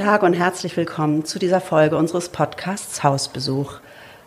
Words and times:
Tag 0.00 0.22
und 0.22 0.32
herzlich 0.32 0.78
willkommen 0.78 1.26
zu 1.26 1.38
dieser 1.38 1.60
Folge 1.60 1.98
unseres 1.98 2.30
Podcasts 2.30 3.02
Hausbesuch. 3.02 3.80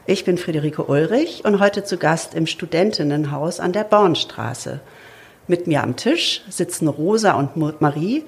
Ich 0.06 0.24
bin 0.24 0.38
Friederike 0.38 0.84
Ulrich 0.84 1.46
und 1.46 1.60
heute 1.60 1.84
zu 1.84 1.98
Gast 1.98 2.36
im 2.36 2.46
Studentinnenhaus 2.46 3.60
an 3.60 3.74
der 3.74 3.84
Bornstraße. 3.84 4.82
Mit 5.48 5.66
mir 5.66 5.82
am 5.82 5.96
Tisch 5.96 6.44
sitzen 6.48 6.88
Rosa 6.88 7.34
und 7.34 7.82
Marie, 7.82 8.24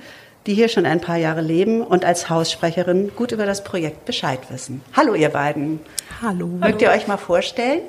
die 0.47 0.55
hier 0.55 0.69
schon 0.69 0.87
ein 0.87 1.01
paar 1.01 1.17
Jahre 1.17 1.41
leben 1.41 1.83
und 1.83 2.03
als 2.03 2.31
Haussprecherin 2.31 3.11
gut 3.15 3.31
über 3.31 3.45
das 3.45 3.63
Projekt 3.63 4.05
Bescheid 4.05 4.39
wissen. 4.49 4.81
Hallo 4.93 5.13
ihr 5.13 5.29
beiden. 5.29 5.81
Hallo. 6.23 6.47
Mögt 6.47 6.81
ihr 6.81 6.89
euch 6.89 7.07
mal 7.07 7.17
vorstellen? 7.17 7.81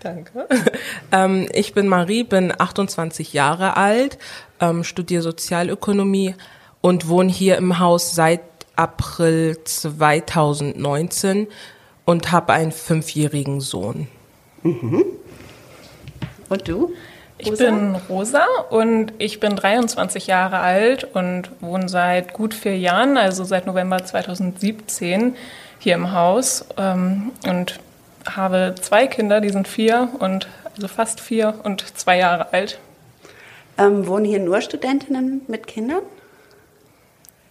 Danke. 0.00 0.46
ähm, 1.12 1.48
ich 1.50 1.72
bin 1.72 1.88
Marie, 1.88 2.24
bin 2.24 2.52
28 2.56 3.32
Jahre 3.32 3.78
alt, 3.78 4.18
ähm, 4.60 4.84
studiere 4.84 5.22
Sozialökonomie 5.22 6.34
und 6.84 7.08
wohne 7.08 7.32
hier 7.32 7.56
im 7.56 7.78
Haus 7.78 8.14
seit 8.14 8.42
April 8.76 9.56
2019 9.64 11.46
und 12.04 12.30
habe 12.30 12.52
einen 12.52 12.72
fünfjährigen 12.72 13.62
Sohn. 13.62 14.06
Mhm. 14.62 15.02
Und 16.50 16.68
du? 16.68 16.92
Ich 17.38 17.56
bin 17.56 17.96
Rosa 18.10 18.44
und 18.68 19.14
ich 19.16 19.40
bin 19.40 19.56
23 19.56 20.26
Jahre 20.26 20.58
alt 20.58 21.04
und 21.04 21.50
wohne 21.62 21.88
seit 21.88 22.34
gut 22.34 22.52
vier 22.52 22.76
Jahren, 22.76 23.16
also 23.16 23.44
seit 23.44 23.64
November 23.64 24.04
2017 24.04 25.36
hier 25.78 25.94
im 25.94 26.12
Haus 26.12 26.66
ähm, 26.76 27.32
und 27.48 27.80
habe 28.26 28.74
zwei 28.78 29.06
Kinder, 29.06 29.40
die 29.40 29.48
sind 29.48 29.68
vier 29.68 30.10
und 30.18 30.48
also 30.76 30.88
fast 30.88 31.20
vier 31.20 31.54
und 31.62 31.96
zwei 31.96 32.18
Jahre 32.18 32.52
alt. 32.52 32.78
Ähm, 33.78 34.06
wohnen 34.06 34.26
hier 34.26 34.40
nur 34.40 34.60
Studentinnen 34.60 35.40
mit 35.48 35.66
Kindern? 35.66 36.02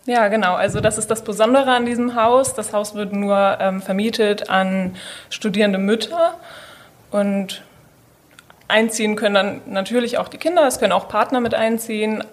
Ja, 0.06 0.28
genau. 0.28 0.56
Also 0.56 0.82
das 0.82 0.98
ist 0.98 1.10
das 1.10 1.24
Besondere 1.24 1.72
an 1.72 1.86
diesem 1.86 2.16
Haus. 2.16 2.54
Das 2.54 2.74
Haus 2.74 2.94
wird 2.94 3.14
nur 3.14 3.58
ähm, 3.62 3.82
vermietet 3.82 4.50
an 4.50 4.96
studierende 5.30 5.80
Mütter 5.80 6.36
und 7.12 7.64
Einziehen 8.68 9.16
können 9.16 9.36
dann 9.36 9.62
natürlich 9.68 10.18
auch 10.18 10.28
die 10.28 10.38
Kinder, 10.38 10.66
es 10.66 10.80
können 10.80 10.94
auch 10.94 11.08
Partner 11.08 11.42
mit 11.42 11.54
einziehen, 11.54 12.24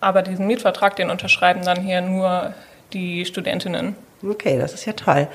aber 0.00 0.22
diesen 0.22 0.46
Mietvertrag, 0.46 0.96
den 0.96 1.10
unterschreiben 1.10 1.64
dann 1.64 1.80
hier 1.80 2.00
nur 2.00 2.52
die 2.92 3.24
Studentinnen. 3.24 3.94
Okay, 4.28 4.58
das 4.58 4.72
ist 4.72 4.86
ja 4.86 4.92
toll. 4.94 5.28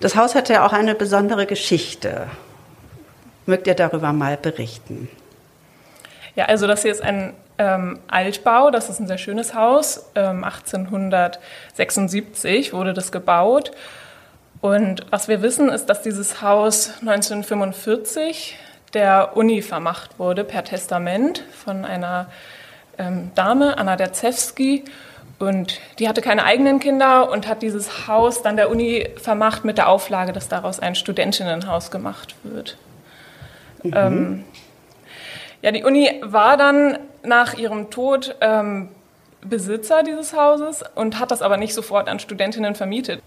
Das 0.00 0.16
Haus 0.16 0.34
hat 0.34 0.48
ja 0.48 0.66
auch 0.66 0.72
eine 0.72 0.94
besondere 0.94 1.46
Geschichte. 1.46 2.28
Mögt 3.46 3.66
ihr 3.66 3.74
darüber 3.74 4.12
mal 4.12 4.36
berichten? 4.36 5.08
Ja, 6.36 6.44
also 6.46 6.66
das 6.66 6.82
hier 6.82 6.92
ist 6.92 7.02
ein 7.02 7.34
ähm, 7.58 7.98
Altbau, 8.08 8.70
das 8.70 8.88
ist 8.88 9.00
ein 9.00 9.06
sehr 9.06 9.18
schönes 9.18 9.54
Haus. 9.54 10.06
Ähm, 10.14 10.44
1876 10.44 12.72
wurde 12.72 12.94
das 12.94 13.12
gebaut. 13.12 13.72
Und 14.60 15.06
was 15.10 15.28
wir 15.28 15.42
wissen, 15.42 15.68
ist, 15.68 15.86
dass 15.86 16.02
dieses 16.02 16.42
Haus 16.42 16.94
1945 17.00 18.56
der 18.94 19.36
Uni 19.36 19.62
vermacht 19.62 20.18
wurde 20.18 20.42
per 20.44 20.64
Testament 20.64 21.44
von 21.52 21.84
einer 21.84 22.26
ähm, 22.98 23.30
Dame, 23.34 23.78
Anna 23.78 23.96
Derzewski. 23.96 24.84
Und 25.38 25.80
die 25.98 26.08
hatte 26.08 26.22
keine 26.22 26.44
eigenen 26.44 26.80
Kinder 26.80 27.30
und 27.30 27.46
hat 27.48 27.62
dieses 27.62 28.08
Haus 28.08 28.42
dann 28.42 28.56
der 28.56 28.70
Uni 28.70 29.08
vermacht 29.16 29.64
mit 29.64 29.78
der 29.78 29.88
Auflage, 29.88 30.32
dass 30.32 30.48
daraus 30.48 30.80
ein 30.80 30.94
Studentinnenhaus 30.94 31.90
gemacht 31.90 32.34
wird. 32.44 32.78
Mhm. 33.82 33.92
Ähm, 33.94 34.44
ja, 35.60 35.72
die 35.72 35.84
Uni 35.84 36.20
war 36.22 36.56
dann 36.56 36.98
nach 37.24 37.54
ihrem 37.54 37.90
Tod 37.90 38.36
ähm, 38.40 38.88
Besitzer 39.42 40.02
dieses 40.02 40.34
Hauses 40.34 40.82
und 40.94 41.18
hat 41.18 41.30
das 41.30 41.42
aber 41.42 41.56
nicht 41.56 41.74
sofort 41.74 42.08
an 42.08 42.18
Studentinnen 42.18 42.74
vermietet. 42.74 43.22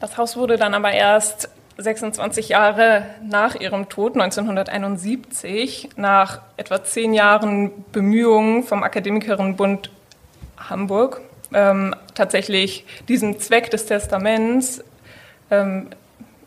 Das 0.00 0.16
Haus 0.16 0.36
wurde 0.36 0.56
dann 0.56 0.74
aber 0.74 0.92
erst 0.92 1.50
26 1.76 2.50
Jahre 2.50 3.04
nach 3.22 3.54
ihrem 3.54 3.88
Tod, 3.88 4.14
1971, 4.14 5.90
nach 5.96 6.40
etwa 6.56 6.82
zehn 6.82 7.14
Jahren 7.14 7.84
Bemühungen 7.92 8.64
vom 8.64 8.82
Akademikerenbund 8.82 9.90
Hamburg, 10.58 11.20
ähm, 11.52 11.94
tatsächlich 12.14 12.84
diesem 13.08 13.38
Zweck 13.38 13.70
des 13.70 13.86
Testaments 13.86 14.84
ähm, 15.50 15.88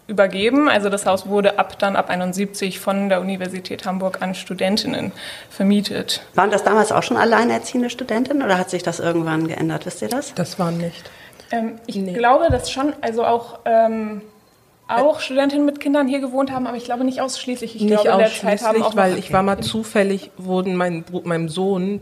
übergeben. 0.08 0.70
Also 0.70 0.90
das 0.90 1.06
Haus 1.06 1.28
wurde 1.28 1.60
ab 1.60 1.80
dann 1.80 1.96
ab 1.96 2.10
71 2.10 2.80
von 2.80 3.10
der 3.10 3.22
Universität 3.22 3.86
Hamburg 3.86 4.22
an 4.22 4.36
Studentinnen 4.36 5.12
vermietet. 5.50 6.22
Waren 6.36 6.52
das 6.52 6.64
damals 6.64 6.92
auch 6.92 7.04
schon 7.04 7.18
alleinerziehende 7.18 7.90
Studentinnen 7.90 8.44
oder 8.44 8.58
hat 8.58 8.70
sich 8.70 8.84
das 8.84 9.00
irgendwann 9.00 9.48
geändert? 9.48 9.86
Wisst 9.86 10.02
ihr 10.02 10.10
das? 10.10 10.34
Das 10.34 10.60
waren 10.60 10.78
nicht. 10.78 11.10
Ähm, 11.52 11.80
ich 11.88 11.96
nee. 11.96 12.14
glaube, 12.14 12.50
dass 12.50 12.70
schon, 12.70 12.94
also 13.02 13.26
auch 13.26 13.60
ähm, 13.66 14.22
auch 14.88 15.20
Studentinnen 15.22 15.66
mit 15.66 15.80
Kindern 15.80 16.08
hier 16.08 16.20
gewohnt 16.20 16.52
haben, 16.52 16.68
aber 16.68 16.78
ich 16.78 16.86
glaube 16.86 17.04
nicht 17.04 17.22
ausschließlich. 17.22 17.76
Ich 17.76 17.82
nicht 17.82 18.02
glaube, 18.02 18.10
in 18.10 18.18
der 18.18 18.32
Zeit 18.32 18.62
haben 18.62 18.84
auch 18.84 18.96
weil 18.96 19.18
ich 19.18 19.32
war 19.32 19.44
mal 19.44 19.60
zufällig, 19.62 20.32
wurden 20.38 20.76
mein, 20.76 21.06
meinem 21.24 21.50
Sohn 21.50 22.02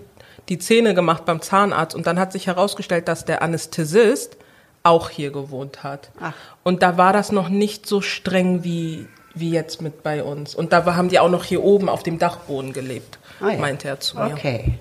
die 0.50 0.58
Zähne 0.58 0.94
gemacht 0.94 1.26
beim 1.26 1.42
Zahnarzt 1.42 1.96
und 1.96 2.08
dann 2.08 2.20
hat 2.20 2.32
sich 2.32 2.48
herausgestellt, 2.48 3.08
dass 3.08 3.26
der 3.26 3.42
Anästhesist 3.42 4.38
auch 4.84 5.10
hier 5.10 5.32
gewohnt 5.32 5.84
hat. 5.84 6.12
Ach. 6.20 6.34
Und 6.64 6.84
da 6.84 6.98
war 6.98 7.14
das 7.14 7.32
noch 7.32 7.50
nicht 7.50 7.86
so 7.86 8.02
streng 8.02 8.64
wie, 8.64 9.08
wie 9.34 9.52
jetzt 9.52 9.82
mit 9.82 10.04
bei 10.04 10.24
uns. 10.24 10.56
Und 10.56 10.74
da 10.74 10.86
haben 10.96 11.10
die 11.10 11.20
auch 11.20 11.30
noch 11.30 11.44
hier 11.44 11.64
oben 11.64 11.90
auf 11.90 12.04
dem 12.04 12.20
Dachboden 12.20 12.74
gelebt, 12.74 13.20
oh 13.42 13.48
ja. 13.48 13.58
meinte 13.58 13.88
er 13.88 14.00
zu 14.00 14.18
mir. 14.18 14.34
Okay. 14.34 14.80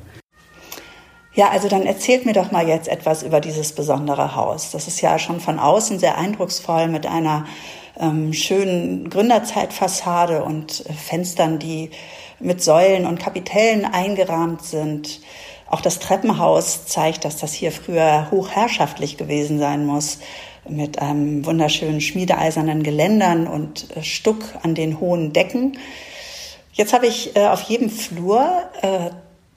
Ja, 1.32 1.50
also 1.50 1.68
dann 1.68 1.86
erzählt 1.86 2.26
mir 2.26 2.32
doch 2.32 2.50
mal 2.50 2.66
jetzt 2.66 2.88
etwas 2.88 3.22
über 3.22 3.40
dieses 3.40 3.72
besondere 3.72 4.34
Haus. 4.34 4.72
Das 4.72 4.88
ist 4.88 5.00
ja 5.00 5.18
schon 5.18 5.40
von 5.40 5.58
außen 5.60 5.98
sehr 5.98 6.18
eindrucksvoll 6.18 6.88
mit 6.88 7.06
einer 7.06 7.46
ähm, 7.98 8.32
schönen 8.32 9.08
Gründerzeitfassade 9.10 10.42
und 10.42 10.72
Fenstern, 10.72 11.58
die 11.58 11.90
mit 12.40 12.62
Säulen 12.62 13.06
und 13.06 13.20
Kapitellen 13.20 13.84
eingerahmt 13.84 14.62
sind. 14.62 15.20
Auch 15.70 15.80
das 15.80 16.00
Treppenhaus 16.00 16.86
zeigt, 16.86 17.24
dass 17.24 17.36
das 17.36 17.52
hier 17.52 17.70
früher 17.70 18.28
hochherrschaftlich 18.32 19.16
gewesen 19.16 19.60
sein 19.60 19.86
muss, 19.86 20.18
mit 20.68 21.00
einem 21.00 21.46
wunderschönen 21.46 22.00
schmiedeeisernen 22.00 22.82
Geländern 22.82 23.46
und 23.46 23.96
äh, 23.96 24.02
Stuck 24.02 24.42
an 24.62 24.74
den 24.74 25.00
hohen 25.00 25.32
Decken. 25.32 25.78
Jetzt 26.72 26.92
habe 26.92 27.06
ich 27.06 27.36
äh, 27.36 27.46
auf 27.46 27.62
jedem 27.62 27.88
Flur 27.88 28.46
äh, 28.82 29.10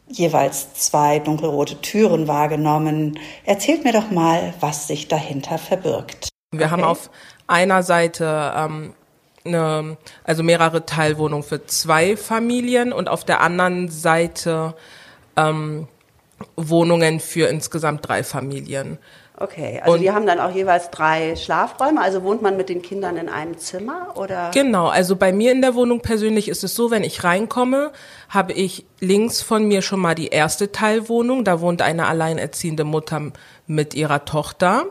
jeweils 0.07 0.75
zwei 0.75 1.19
dunkelrote 1.19 1.81
Türen 1.81 2.28
wahrgenommen. 2.28 3.19
Erzählt 3.44 3.84
mir 3.84 3.91
doch 3.91 4.12
mal, 4.12 4.53
was 4.59 4.88
sich 4.88 5.07
dahinter 5.07 5.57
verbirgt. 5.57 6.30
Wir 6.51 6.66
okay. 6.66 6.72
haben 6.72 6.84
auf 6.84 7.09
einer 7.47 7.81
Seite 7.81 8.53
ähm, 8.56 8.94
eine, 9.45 9.97
also 10.24 10.44
mehrere 10.44 10.85
Teilwohnungen 10.85 11.44
für 11.44 11.65
zwei 11.65 12.15
Familien 12.15 12.94
und 12.94 13.10
auf 13.10 13.24
der 13.24 13.42
anderen 13.42 13.89
Seite 13.89 14.75
ähm, 15.36 15.88
Wohnungen 16.56 17.19
für 17.19 17.47
insgesamt 17.47 18.07
drei 18.07 18.24
Familien. 18.24 18.97
Okay, 19.35 19.81
also 19.81 19.94
und 19.94 20.01
die 20.01 20.12
haben 20.12 20.27
dann 20.27 20.39
auch 20.39 20.51
jeweils 20.51 20.91
drei 20.91 21.35
Schlafräume. 21.35 22.00
Also 22.00 22.24
wohnt 22.24 22.44
man 22.44 22.56
mit 22.56 22.69
den 22.69 22.83
Kindern 22.83 23.18
in 23.18 23.30
einem 23.30 23.57
Zimmer 23.57 24.13
oder? 24.15 24.51
Genau, 24.53 24.88
also 24.88 25.15
bei 25.15 25.33
mir 25.33 25.51
in 25.51 25.62
der 25.62 25.74
Wohnung 25.74 26.01
persönlich 26.01 26.47
ist 26.47 26.63
es 26.63 26.75
so, 26.75 26.91
wenn 26.91 27.03
ich 27.03 27.24
reinkomme, 27.24 27.91
habe 28.30 28.53
ich 28.53 28.85
links 29.00 29.41
von 29.41 29.68
mir 29.68 29.81
schon 29.81 30.00
mal 30.00 30.13
die 30.13 30.27
erste 30.27 30.71
Teilwohnung. 30.71 31.44
Da 31.44 31.62
wohnt 31.62 31.81
eine 31.81 32.07
alleinerziehende 32.07 32.83
Mutter 32.83 33.31
mit 33.65 33.95
ihrer 33.95 34.24
Tochter. 34.25 34.86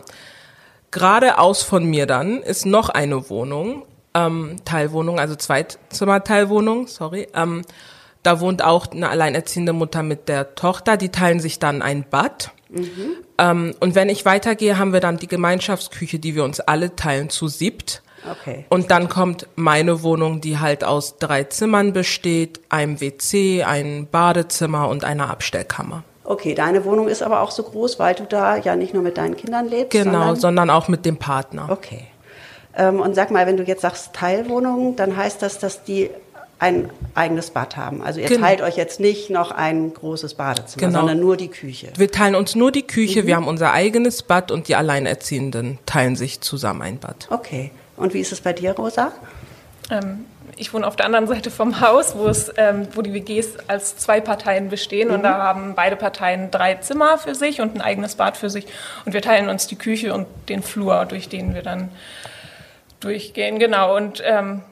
Geradeaus 0.91 1.63
von 1.63 1.85
mir 1.85 2.07
dann 2.07 2.43
ist 2.43 2.67
noch 2.67 2.89
eine 2.89 3.31
Wohnung, 3.31 3.85
ähm, 4.13 4.57
Teilwohnung, 4.65 5.19
also 5.19 5.37
Zweitzimmer-Teilwohnung, 5.37 6.89
sorry. 6.89 7.29
Ähm, 7.35 7.63
da 8.23 8.41
wohnt 8.41 8.63
auch 8.63 8.87
eine 8.91 9.09
alleinerziehende 9.09 9.73
Mutter 9.73 10.03
mit 10.03 10.29
der 10.29 10.55
Tochter. 10.55 10.97
Die 10.97 11.11
teilen 11.11 11.41
sich 11.41 11.59
dann 11.59 11.83
ein 11.83 12.05
Bad. 12.09 12.53
Mhm. 12.69 13.17
Ähm, 13.39 13.75
und 13.81 13.95
wenn 13.95 14.09
ich 14.09 14.25
weitergehe, 14.25 14.79
haben 14.79 14.93
wir 14.93 15.01
dann 15.01 15.17
die 15.17 15.27
Gemeinschaftsküche, 15.27 16.19
die 16.19 16.35
wir 16.35 16.45
uns 16.45 16.61
alle 16.61 16.97
teilen 16.97 17.31
zu 17.31 17.49
siebt. 17.49 18.03
Okay. 18.31 18.65
Und 18.69 18.91
dann 18.91 19.09
kommt 19.09 19.49
meine 19.57 20.03
Wohnung, 20.03 20.41
die 20.41 20.59
halt 20.59 20.85
aus 20.85 21.19
drei 21.19 21.45
Zimmern 21.45 21.93
besteht, 21.93 22.61
einem 22.69 23.01
WC, 23.01 23.65
einem 23.65 24.07
Badezimmer 24.07 24.89
und 24.89 25.05
einer 25.05 25.29
Abstellkammer. 25.29 26.05
Okay, 26.25 26.55
deine 26.55 26.85
Wohnung 26.85 27.09
ist 27.09 27.23
aber 27.23 27.41
auch 27.41 27.51
so 27.51 27.65
groß, 27.65 27.99
weil 27.99 28.15
du 28.15 28.25
da 28.25 28.57
ja 28.57 28.77
nicht 28.77 28.95
nur 28.95 29.03
mit 29.03 29.19
deinen 29.19 29.37
Kindern 29.37 29.69
lebst. 29.69 29.91
Genau, 29.91 30.13
sondern, 30.13 30.37
sondern 30.37 30.71
auch 30.71 30.87
mit 30.87 31.05
dem 31.05 31.17
Partner. 31.17 31.69
Okay. 31.69 32.07
Ähm, 32.77 33.01
und 33.01 33.15
sag 33.15 33.33
mal, 33.33 33.47
wenn 33.47 33.57
du 33.57 33.65
jetzt 33.65 33.83
sagst 33.83 34.13
Teilwohnungen, 34.15 34.95
dann 34.95 35.17
heißt 35.17 35.43
das, 35.43 35.59
dass 35.59 35.83
die 35.83 36.11
ein 36.63 36.89
eigenes 37.15 37.51
Bad 37.51 37.77
haben. 37.77 38.03
Also 38.03 38.21
ihr 38.21 38.29
Genau. 38.29 38.47
teilt 38.47 38.63
euch 38.63 38.77
jetzt 38.77 39.01
nicht 39.01 39.29
noch 39.31 39.51
ein 39.51 39.93
großes 39.93 40.35
Badezimmer, 40.35 40.87
Genau. 40.87 41.01
sondern 41.01 41.21
nur 41.21 41.37
die 41.37 41.49
Küche. 41.49 41.89
Wir 41.97 42.11
teilen 42.11 42.35
uns 42.37 42.55
nur 42.55 42.71
die 42.73 42.87
Küche, 42.87 43.23
Mhm. 43.23 43.27
wir 43.27 43.37
haben 43.37 43.49
unser 43.49 43.73
eigenes 43.73 44.23
Bad 44.23 44.51
und 44.51 44.69
die 44.69 44.77
Alleinerziehenden 44.77 45.79
teilen 45.87 46.15
sich 46.17 46.41
zusammen 46.41 46.83
ein 46.83 46.99
Bad. 46.99 47.27
Okay. 47.31 47.73
Und 47.97 48.15
wie 48.15 48.21
ist 48.21 48.33
es 48.33 48.41
bei 48.41 48.53
dir, 48.53 48.73
Rosa? 48.73 49.13
Ähm, 49.91 50.25
ich 50.57 50.73
wohne 50.73 50.87
auf 50.87 50.95
der 50.97 51.07
anderen 51.07 51.27
Seite 51.27 51.51
vom 51.51 51.81
Haus, 51.81 52.15
wo, 52.17 52.29
es, 52.29 52.53
ähm, 52.57 52.87
wo 52.95 53.03
die 53.03 53.13
WGs 53.13 53.55
als 53.67 53.97
zwei 53.97 54.21
Parteien 54.21 54.69
bestehen. 54.69 55.11
Und 55.11 55.23
da 55.25 55.39
haben 55.39 55.75
beide 55.75 55.97
Parteien 55.97 56.51
drei 56.53 56.75
Zimmer 56.77 57.19
für 57.19 57.35
sich 57.35 57.61
und 57.61 57.75
ein 57.75 57.81
eigenes 57.81 58.15
Bad 58.15 58.37
für 58.37 58.51
sich. 58.51 58.67
Und 59.05 59.15
wir 59.15 59.23
teilen 59.23 59.49
uns 59.49 59.67
die 59.67 59.77
Küche 59.77 60.15
und 60.15 60.27
den 60.49 60.63
Flur, 60.63 61.07
durch 61.07 61.29
den 61.29 61.55
wir 61.55 61.63
dann 61.63 61.89
durchgehen. 63.01 63.59
Genau. 63.59 63.97
Und 63.97 64.23
ähm, 64.25 64.63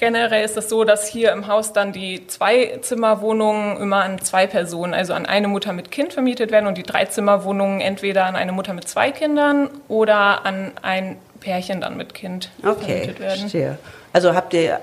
generell 0.00 0.44
ist 0.44 0.56
es 0.56 0.68
so, 0.70 0.82
dass 0.84 1.06
hier 1.06 1.30
im 1.30 1.46
Haus 1.46 1.72
dann 1.72 1.92
die 1.92 2.26
Zwei-Zimmer-Wohnungen 2.26 3.76
immer 3.76 4.02
an 4.02 4.18
zwei 4.20 4.46
Personen, 4.46 4.94
also 4.94 5.12
an 5.12 5.26
eine 5.26 5.46
Mutter 5.46 5.72
mit 5.74 5.90
Kind 5.90 6.14
vermietet 6.14 6.50
werden 6.50 6.66
und 6.66 6.78
die 6.78 6.82
Drei-Zimmer-Wohnungen 6.82 7.80
entweder 7.80 8.24
an 8.24 8.34
eine 8.34 8.50
Mutter 8.52 8.72
mit 8.72 8.88
zwei 8.88 9.12
Kindern 9.12 9.70
oder 9.88 10.44
an 10.46 10.72
ein 10.82 11.18
Pärchen 11.40 11.82
dann 11.82 11.96
mit 11.96 12.14
Kind 12.14 12.50
Okay, 12.64 12.86
vermietet 12.86 13.20
werden. 13.20 13.40
verstehe. 13.40 13.78
Also 14.12 14.34
habt 14.34 14.54
ihr, 14.54 14.72
äh, 14.72 14.78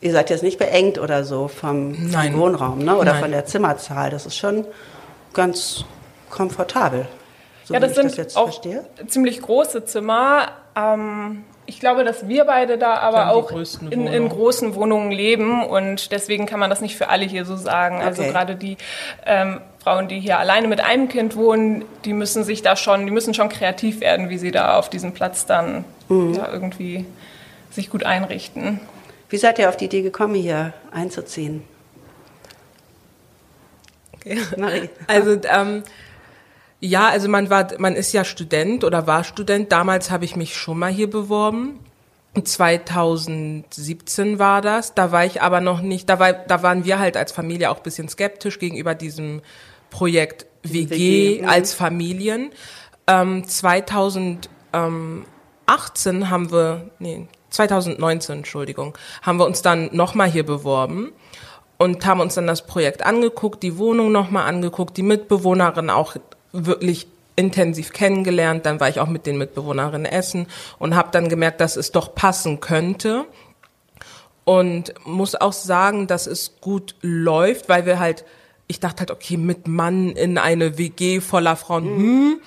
ihr 0.00 0.12
seid 0.12 0.28
jetzt 0.28 0.42
nicht 0.42 0.58
beengt 0.58 0.98
oder 0.98 1.24
so 1.24 1.46
vom, 1.48 1.94
vom. 1.94 2.34
Wohnraum, 2.38 2.78
ne? 2.80 2.96
Oder 2.96 3.12
Nein. 3.12 3.22
von 3.22 3.30
der 3.30 3.46
Zimmerzahl. 3.46 4.10
Das 4.10 4.26
ist 4.26 4.36
schon 4.36 4.66
ganz 5.32 5.84
komfortabel. 6.30 7.06
So 7.64 7.74
ja, 7.74 7.80
wie 7.80 7.82
das 7.82 7.90
ich 7.92 7.96
sind 7.96 8.10
das 8.10 8.16
jetzt 8.16 8.36
auch 8.36 8.44
verstehe. 8.50 8.84
ziemlich 9.06 9.40
große 9.40 9.84
Zimmer. 9.84 10.48
Ähm, 10.74 11.44
ich 11.66 11.78
glaube, 11.80 12.04
dass 12.04 12.28
wir 12.28 12.44
beide 12.44 12.76
da 12.78 12.96
aber 12.96 13.30
auch 13.30 13.50
in, 13.90 14.06
in 14.06 14.28
großen 14.28 14.74
Wohnungen 14.74 15.12
leben 15.12 15.64
und 15.64 16.10
deswegen 16.12 16.46
kann 16.46 16.58
man 16.60 16.70
das 16.70 16.80
nicht 16.80 16.96
für 16.96 17.08
alle 17.08 17.24
hier 17.24 17.44
so 17.44 17.56
sagen. 17.56 18.00
Also 18.02 18.22
Okay. 18.22 18.30
gerade 18.32 18.56
die 18.56 18.76
ähm, 19.26 19.60
Frauen, 19.82 20.08
die 20.08 20.20
hier 20.20 20.38
alleine 20.38 20.68
mit 20.68 20.80
einem 20.80 21.08
Kind 21.08 21.36
wohnen, 21.36 21.84
die 22.04 22.12
müssen 22.12 22.44
sich 22.44 22.62
da 22.62 22.76
schon, 22.76 23.04
die 23.06 23.12
müssen 23.12 23.32
schon 23.34 23.48
kreativ 23.48 24.00
werden, 24.00 24.28
wie 24.28 24.38
sie 24.38 24.50
da 24.50 24.76
auf 24.78 24.90
diesem 24.90 25.12
Platz 25.12 25.46
dann 25.46 25.84
Mhm. 26.08 26.34
ja, 26.34 26.48
irgendwie 26.52 27.06
sich 27.70 27.88
gut 27.90 28.04
einrichten. 28.04 28.80
Wie 29.30 29.38
seid 29.38 29.58
ihr 29.58 29.68
auf 29.68 29.76
die 29.78 29.86
Idee 29.86 30.02
gekommen, 30.02 30.34
hier 30.34 30.74
einzuziehen? 30.90 31.64
Marie. 34.56 34.88
Also 35.06 35.32
ähm, 35.48 35.82
ja, 36.84 37.08
also 37.08 37.28
man 37.28 37.48
war, 37.48 37.68
man 37.78 37.94
ist 37.94 38.12
ja 38.12 38.24
Student 38.24 38.82
oder 38.82 39.06
war 39.06 39.22
Student. 39.22 39.70
Damals 39.70 40.10
habe 40.10 40.24
ich 40.24 40.34
mich 40.34 40.56
schon 40.56 40.80
mal 40.80 40.90
hier 40.90 41.08
beworben. 41.08 41.78
2017 42.42 44.40
war 44.40 44.60
das. 44.62 44.92
Da 44.94 45.12
war 45.12 45.24
ich 45.24 45.40
aber 45.42 45.60
noch 45.60 45.80
nicht. 45.80 46.08
Da 46.08 46.18
war, 46.18 46.32
da 46.32 46.64
waren 46.64 46.84
wir 46.84 46.98
halt 46.98 47.16
als 47.16 47.30
Familie 47.30 47.70
auch 47.70 47.76
ein 47.76 47.84
bisschen 47.84 48.08
skeptisch 48.08 48.58
gegenüber 48.58 48.96
diesem 48.96 49.42
Projekt 49.90 50.46
WG, 50.64 50.90
WG, 50.90 51.42
mhm. 51.42 51.48
als 51.48 51.72
Familien. 51.72 52.50
Ähm, 53.06 53.46
2018 53.46 54.48
haben 56.30 56.50
wir, 56.50 56.90
nee, 56.98 57.28
2019, 57.50 58.38
Entschuldigung, 58.38 58.98
haben 59.22 59.38
wir 59.38 59.46
uns 59.46 59.62
dann 59.62 59.90
nochmal 59.92 60.28
hier 60.28 60.44
beworben 60.44 61.12
und 61.78 62.04
haben 62.06 62.20
uns 62.20 62.34
dann 62.34 62.48
das 62.48 62.66
Projekt 62.66 63.06
angeguckt, 63.06 63.62
die 63.62 63.78
Wohnung 63.78 64.10
nochmal 64.10 64.48
angeguckt, 64.48 64.96
die 64.96 65.02
Mitbewohnerin 65.02 65.90
auch 65.90 66.16
wirklich 66.52 67.06
intensiv 67.36 67.92
kennengelernt. 67.92 68.66
Dann 68.66 68.80
war 68.80 68.88
ich 68.88 69.00
auch 69.00 69.08
mit 69.08 69.26
den 69.26 69.38
Mitbewohnerinnen 69.38 70.06
essen 70.06 70.46
und 70.78 70.94
habe 70.94 71.10
dann 71.12 71.28
gemerkt, 71.28 71.60
dass 71.60 71.76
es 71.76 71.92
doch 71.92 72.14
passen 72.14 72.60
könnte. 72.60 73.24
Und 74.44 74.92
muss 75.06 75.36
auch 75.36 75.52
sagen, 75.52 76.08
dass 76.08 76.26
es 76.26 76.60
gut 76.60 76.96
läuft, 77.00 77.68
weil 77.68 77.86
wir 77.86 78.00
halt, 78.00 78.24
ich 78.66 78.80
dachte 78.80 79.00
halt, 79.00 79.10
okay, 79.12 79.36
mit 79.36 79.68
Mann 79.68 80.10
in 80.10 80.36
eine 80.36 80.78
WG 80.78 81.20
voller 81.20 81.54
Frauen, 81.54 81.84
hm. 81.84 82.40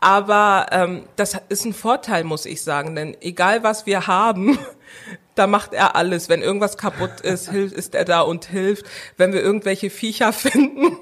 Aber 0.00 0.66
ähm, 0.70 1.04
das 1.16 1.36
ist 1.48 1.64
ein 1.64 1.72
Vorteil, 1.72 2.22
muss 2.22 2.46
ich 2.46 2.62
sagen, 2.62 2.94
denn 2.94 3.16
egal 3.20 3.64
was 3.64 3.84
wir 3.84 4.06
haben, 4.06 4.58
da 5.34 5.46
macht 5.46 5.72
er 5.72 5.96
alles. 5.96 6.28
Wenn 6.28 6.42
irgendwas 6.42 6.76
kaputt 6.76 7.20
ist, 7.22 7.50
hilft, 7.50 7.74
ist 7.74 7.94
er 7.94 8.04
da 8.04 8.20
und 8.20 8.44
hilft. 8.44 8.86
Wenn 9.16 9.32
wir 9.32 9.42
irgendwelche 9.42 9.90
Viecher 9.90 10.32
finden, 10.32 10.96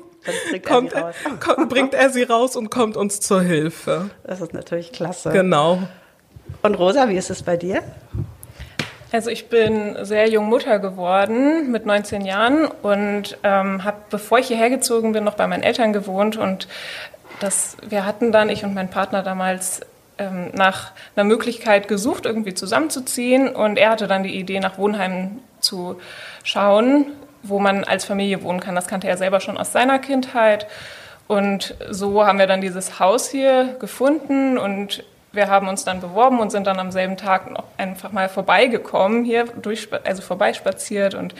bringt 0.50 0.66
er 0.66 0.72
kommt 0.72 0.90
sie 0.90 0.96
er, 0.96 1.02
raus. 1.02 1.14
kommt, 1.40 1.68
bringt 1.68 1.94
er 1.94 2.10
sie 2.10 2.22
raus 2.22 2.56
und 2.56 2.70
kommt 2.70 2.96
uns 2.96 3.20
zur 3.20 3.42
Hilfe. 3.42 4.10
Das 4.24 4.40
ist 4.40 4.54
natürlich 4.54 4.92
klasse. 4.92 5.30
Genau. 5.30 5.80
Und 6.62 6.74
Rosa, 6.74 7.08
wie 7.08 7.16
ist 7.16 7.30
es 7.30 7.42
bei 7.42 7.56
dir? 7.56 7.82
Also 9.12 9.30
ich 9.30 9.48
bin 9.48 9.96
sehr 10.04 10.28
jung 10.28 10.48
Mutter 10.48 10.78
geworden 10.78 11.70
mit 11.70 11.86
19 11.86 12.24
Jahren 12.24 12.66
und 12.66 13.38
ähm, 13.44 13.84
habe, 13.84 13.98
bevor 14.10 14.38
ich 14.38 14.48
hierher 14.48 14.68
gezogen 14.68 15.12
bin, 15.12 15.24
noch 15.24 15.34
bei 15.34 15.46
meinen 15.46 15.62
Eltern 15.62 15.92
gewohnt 15.92 16.36
und 16.36 16.66
das, 17.40 17.76
wir 17.86 18.04
hatten 18.04 18.32
dann, 18.32 18.48
ich 18.48 18.64
und 18.64 18.74
mein 18.74 18.90
Partner 18.90 19.22
damals, 19.22 19.80
ähm, 20.18 20.50
nach 20.54 20.92
einer 21.14 21.24
Möglichkeit 21.24 21.88
gesucht, 21.88 22.26
irgendwie 22.26 22.54
zusammenzuziehen 22.54 23.48
und 23.48 23.78
er 23.78 23.90
hatte 23.90 24.06
dann 24.06 24.22
die 24.22 24.34
Idee, 24.38 24.60
nach 24.60 24.78
Wohnheimen 24.78 25.40
zu 25.60 26.00
schauen, 26.42 27.06
wo 27.48 27.58
man 27.58 27.84
als 27.84 28.04
Familie 28.04 28.42
wohnen 28.42 28.60
kann. 28.60 28.74
Das 28.74 28.88
kannte 28.88 29.08
er 29.08 29.16
selber 29.16 29.40
schon 29.40 29.58
aus 29.58 29.72
seiner 29.72 29.98
Kindheit 29.98 30.66
und 31.28 31.74
so 31.90 32.24
haben 32.24 32.38
wir 32.38 32.46
dann 32.46 32.60
dieses 32.60 33.00
Haus 33.00 33.28
hier 33.30 33.76
gefunden 33.80 34.58
und 34.58 35.04
wir 35.32 35.48
haben 35.48 35.68
uns 35.68 35.84
dann 35.84 36.00
beworben 36.00 36.38
und 36.38 36.50
sind 36.50 36.66
dann 36.66 36.78
am 36.78 36.92
selben 36.92 37.16
Tag 37.16 37.50
noch 37.50 37.64
einfach 37.76 38.12
mal 38.12 38.28
vorbeigekommen, 38.28 39.24
hier 39.24 39.44
durch, 39.60 39.88
also 40.04 40.22
vorbeispaziert 40.22 41.14
und 41.14 41.34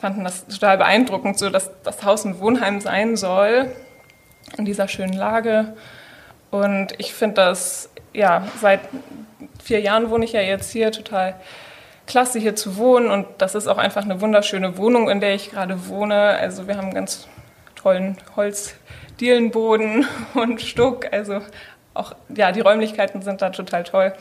fanden 0.00 0.24
das 0.24 0.46
total 0.46 0.78
beeindruckend, 0.78 1.38
so 1.38 1.48
dass 1.48 1.70
das 1.82 2.04
Haus 2.04 2.24
ein 2.24 2.40
Wohnheim 2.40 2.80
sein 2.80 3.16
soll 3.16 3.72
in 4.58 4.64
dieser 4.64 4.88
schönen 4.88 5.14
Lage. 5.14 5.74
Und 6.50 6.88
ich 6.98 7.14
finde 7.14 7.36
das, 7.36 7.88
ja, 8.12 8.46
seit 8.60 8.80
vier 9.62 9.80
Jahren 9.80 10.10
wohne 10.10 10.24
ich 10.24 10.32
ja 10.32 10.40
jetzt 10.40 10.70
hier, 10.72 10.92
total 10.92 11.34
klasse 12.06 12.38
hier 12.38 12.56
zu 12.56 12.76
wohnen. 12.76 13.10
Und 13.10 13.26
das 13.38 13.54
ist 13.54 13.66
auch 13.66 13.78
einfach 13.78 14.02
eine 14.02 14.20
wunderschöne 14.20 14.76
Wohnung, 14.78 15.08
in 15.08 15.20
der 15.20 15.34
ich 15.34 15.50
gerade 15.50 15.88
wohne. 15.88 16.14
Also 16.14 16.66
wir 16.66 16.76
haben 16.76 16.92
ganz 16.94 17.28
tollen 17.76 18.16
Holzdielenboden 18.36 20.06
und 20.34 20.60
Stuck. 20.60 21.12
Also 21.12 21.40
auch, 21.94 22.14
ja, 22.34 22.52
die 22.52 22.60
Räumlichkeiten 22.60 23.22
sind 23.22 23.42
da 23.42 23.50
total 23.50 23.84
toll. 23.84 24.12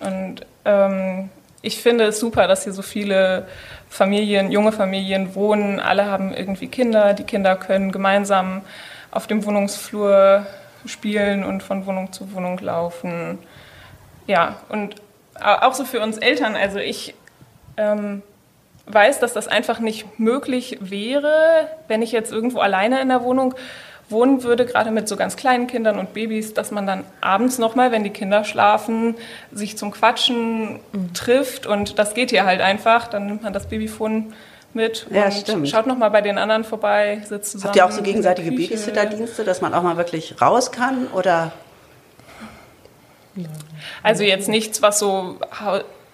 Und 0.00 0.46
ähm, 0.64 1.30
ich 1.62 1.82
finde 1.82 2.04
es 2.04 2.20
super, 2.20 2.46
dass 2.46 2.64
hier 2.64 2.72
so 2.72 2.82
viele 2.82 3.46
Familien, 3.88 4.50
junge 4.50 4.72
Familien 4.72 5.34
wohnen. 5.34 5.80
Alle 5.80 6.06
haben 6.06 6.32
irgendwie 6.32 6.68
Kinder. 6.68 7.12
Die 7.12 7.24
Kinder 7.24 7.56
können 7.56 7.92
gemeinsam 7.92 8.62
auf 9.10 9.26
dem 9.26 9.44
Wohnungsflur 9.44 10.46
spielen 10.86 11.44
und 11.44 11.62
von 11.62 11.84
Wohnung 11.86 12.12
zu 12.12 12.32
Wohnung 12.32 12.58
laufen. 12.58 13.38
Ja, 14.26 14.56
und 14.68 14.96
auch 15.42 15.74
so 15.74 15.84
für 15.84 16.00
uns 16.00 16.18
Eltern. 16.18 16.56
Also 16.56 16.78
ich 16.78 17.14
ähm, 17.76 18.22
weiß, 18.86 19.20
dass 19.20 19.32
das 19.32 19.48
einfach 19.48 19.80
nicht 19.80 20.18
möglich 20.18 20.78
wäre, 20.80 21.68
wenn 21.88 22.02
ich 22.02 22.12
jetzt 22.12 22.32
irgendwo 22.32 22.60
alleine 22.60 23.00
in 23.00 23.08
der 23.08 23.22
Wohnung 23.22 23.54
wohnen 24.08 24.42
würde, 24.42 24.66
gerade 24.66 24.90
mit 24.90 25.08
so 25.08 25.16
ganz 25.16 25.36
kleinen 25.36 25.66
Kindern 25.68 25.98
und 25.98 26.12
Babys, 26.14 26.52
dass 26.52 26.72
man 26.72 26.86
dann 26.86 27.04
abends 27.20 27.58
nochmal, 27.58 27.92
wenn 27.92 28.02
die 28.02 28.10
Kinder 28.10 28.42
schlafen, 28.44 29.14
sich 29.52 29.78
zum 29.78 29.92
Quatschen 29.92 30.80
trifft. 31.14 31.66
Und 31.66 31.98
das 31.98 32.14
geht 32.14 32.30
hier 32.30 32.44
halt 32.44 32.60
einfach. 32.60 33.06
Dann 33.06 33.26
nimmt 33.26 33.42
man 33.44 33.52
das 33.52 33.68
Babyfon 33.68 34.32
mit 34.74 35.06
Ja, 35.10 35.26
und 35.26 35.32
stimmt. 35.34 35.68
schaut 35.68 35.86
nochmal 35.86 36.10
bei 36.10 36.20
den 36.20 36.38
anderen 36.38 36.64
vorbei, 36.64 37.22
sitzt 37.24 37.52
zusammen. 37.52 37.68
Habt 37.68 37.76
ihr 37.76 37.86
auch 37.86 37.90
so 37.92 38.02
gegenseitige. 38.02 38.50
Babysitterdienste, 38.50 39.44
dass 39.44 39.60
man 39.60 39.74
auch 39.74 39.82
mal 39.82 39.96
wirklich 39.96 40.40
raus 40.40 40.72
kann? 40.72 41.06
Oder 41.08 41.52
Also 44.02 44.24
jetzt 44.24 44.48
nichts, 44.48 44.82
was 44.82 44.98
so 44.98 45.38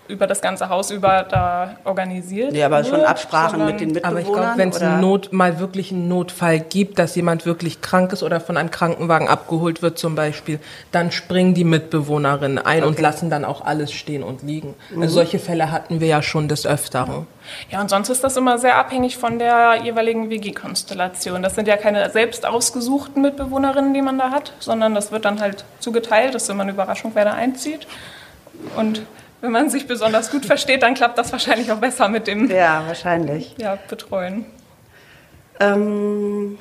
über 0.08 0.26
das 0.26 0.40
ganze 0.40 0.68
Haus 0.68 0.90
über 0.90 1.22
da 1.28 1.76
organisiert 1.84 2.52
nee, 2.52 2.62
aber 2.62 2.84
schon 2.84 2.98
wird, 2.98 3.06
Absprachen 3.08 3.58
sondern- 3.58 3.68
mit 3.68 3.80
den 3.80 4.04
Aber 4.04 4.16
Mitbewohnern? 4.16 4.58
ich 4.60 4.68
glaube, 4.70 4.80
wenn 4.82 4.96
es 4.96 5.00
Not, 5.00 5.32
mal 5.32 5.58
wirklich 5.58 5.92
einen 5.92 6.08
Notfall 6.08 6.60
gibt, 6.60 6.98
dass 6.98 7.14
jemand 7.14 7.46
wirklich 7.46 7.80
krank 7.80 8.12
ist 8.12 8.22
oder 8.22 8.40
von 8.40 8.56
einem 8.56 8.70
Krankenwagen 8.70 9.28
abgeholt 9.28 9.82
wird 9.82 9.98
zum 9.98 10.14
Beispiel, 10.14 10.60
dann 10.92 11.10
springen 11.10 11.54
die 11.54 11.64
Mitbewohnerinnen 11.64 12.58
ein 12.58 12.84
und 12.84 13.00
lassen 13.00 13.30
dann 13.30 13.44
auch 13.44 13.64
alles 13.64 13.92
stehen 13.92 14.22
und 14.22 14.42
liegen. 14.42 14.74
Mhm. 14.90 15.02
Also 15.02 15.14
solche 15.14 15.38
Fälle 15.38 15.70
hatten 15.70 16.00
wir 16.00 16.08
ja 16.08 16.22
schon 16.22 16.48
des 16.48 16.66
Öfteren. 16.66 17.26
Ja, 17.70 17.80
und 17.80 17.88
sonst 17.90 18.08
ist 18.08 18.24
das 18.24 18.36
immer 18.36 18.58
sehr 18.58 18.76
abhängig 18.76 19.16
von 19.18 19.38
der 19.38 19.76
jeweiligen 19.84 20.30
WG-Konstellation. 20.30 21.42
Das 21.42 21.54
sind 21.54 21.68
ja 21.68 21.76
keine 21.76 22.10
selbst 22.10 22.44
ausgesuchten 22.44 23.22
Mitbewohnerinnen, 23.22 23.94
die 23.94 24.02
man 24.02 24.18
da 24.18 24.30
hat, 24.30 24.52
sondern 24.58 24.94
das 24.94 25.12
wird 25.12 25.24
dann 25.24 25.40
halt 25.40 25.64
zugeteilt. 25.78 26.34
Das 26.34 26.44
ist 26.44 26.48
immer 26.48 26.62
eine 26.64 26.72
Überraschung, 26.72 27.12
wer 27.14 27.24
da 27.24 27.32
einzieht. 27.32 27.86
Und 28.76 29.02
wenn 29.40 29.52
man 29.52 29.70
sich 29.70 29.86
besonders 29.86 30.30
gut 30.30 30.46
versteht, 30.46 30.82
dann 30.82 30.94
klappt 30.94 31.18
das 31.18 31.32
wahrscheinlich 31.32 31.70
auch 31.72 31.78
besser 31.78 32.08
mit 32.08 32.26
dem 32.26 32.50
ja, 32.50 32.84
wahrscheinlich. 32.86 33.54
Ja, 33.58 33.78
Betreuen. 33.88 34.46
Ähm, 35.60 36.58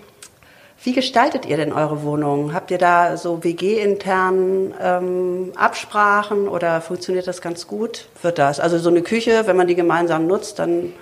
wie 0.83 0.93
gestaltet 0.93 1.45
ihr 1.45 1.57
denn 1.57 1.73
eure 1.73 2.03
Wohnung? 2.03 2.53
Habt 2.53 2.69
ihr 2.69 2.77
da 2.77 3.17
so 3.17 3.43
WG-intern 3.43 4.73
ähm, 4.79 5.51
Absprachen 5.55 6.47
oder 6.47 6.79
funktioniert 6.79 7.27
das 7.27 7.41
ganz 7.41 7.65
gut? 7.65 8.05
Wird 8.21 8.37
das? 8.37 8.59
Also 8.59 8.77
so 8.77 8.89
eine 8.89 9.01
Küche, 9.01 9.47
wenn 9.47 9.57
man 9.57 9.67
die 9.67 9.75
gemeinsam 9.75 10.27
nutzt, 10.27 10.59
dann 10.59 10.93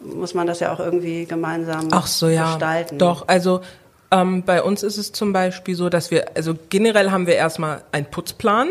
muss 0.00 0.34
man 0.34 0.46
das 0.46 0.60
ja 0.60 0.72
auch 0.72 0.80
irgendwie 0.80 1.24
gemeinsam 1.26 1.88
Ach 1.92 2.06
so, 2.06 2.28
ja. 2.28 2.46
gestalten. 2.46 2.98
Doch, 2.98 3.28
also 3.28 3.60
ähm, 4.10 4.42
bei 4.44 4.62
uns 4.62 4.82
ist 4.82 4.96
es 4.96 5.12
zum 5.12 5.32
Beispiel 5.32 5.74
so, 5.74 5.88
dass 5.88 6.10
wir, 6.10 6.26
also 6.34 6.54
generell 6.68 7.10
haben 7.10 7.26
wir 7.26 7.34
erstmal 7.34 7.82
einen 7.92 8.06
Putzplan 8.06 8.68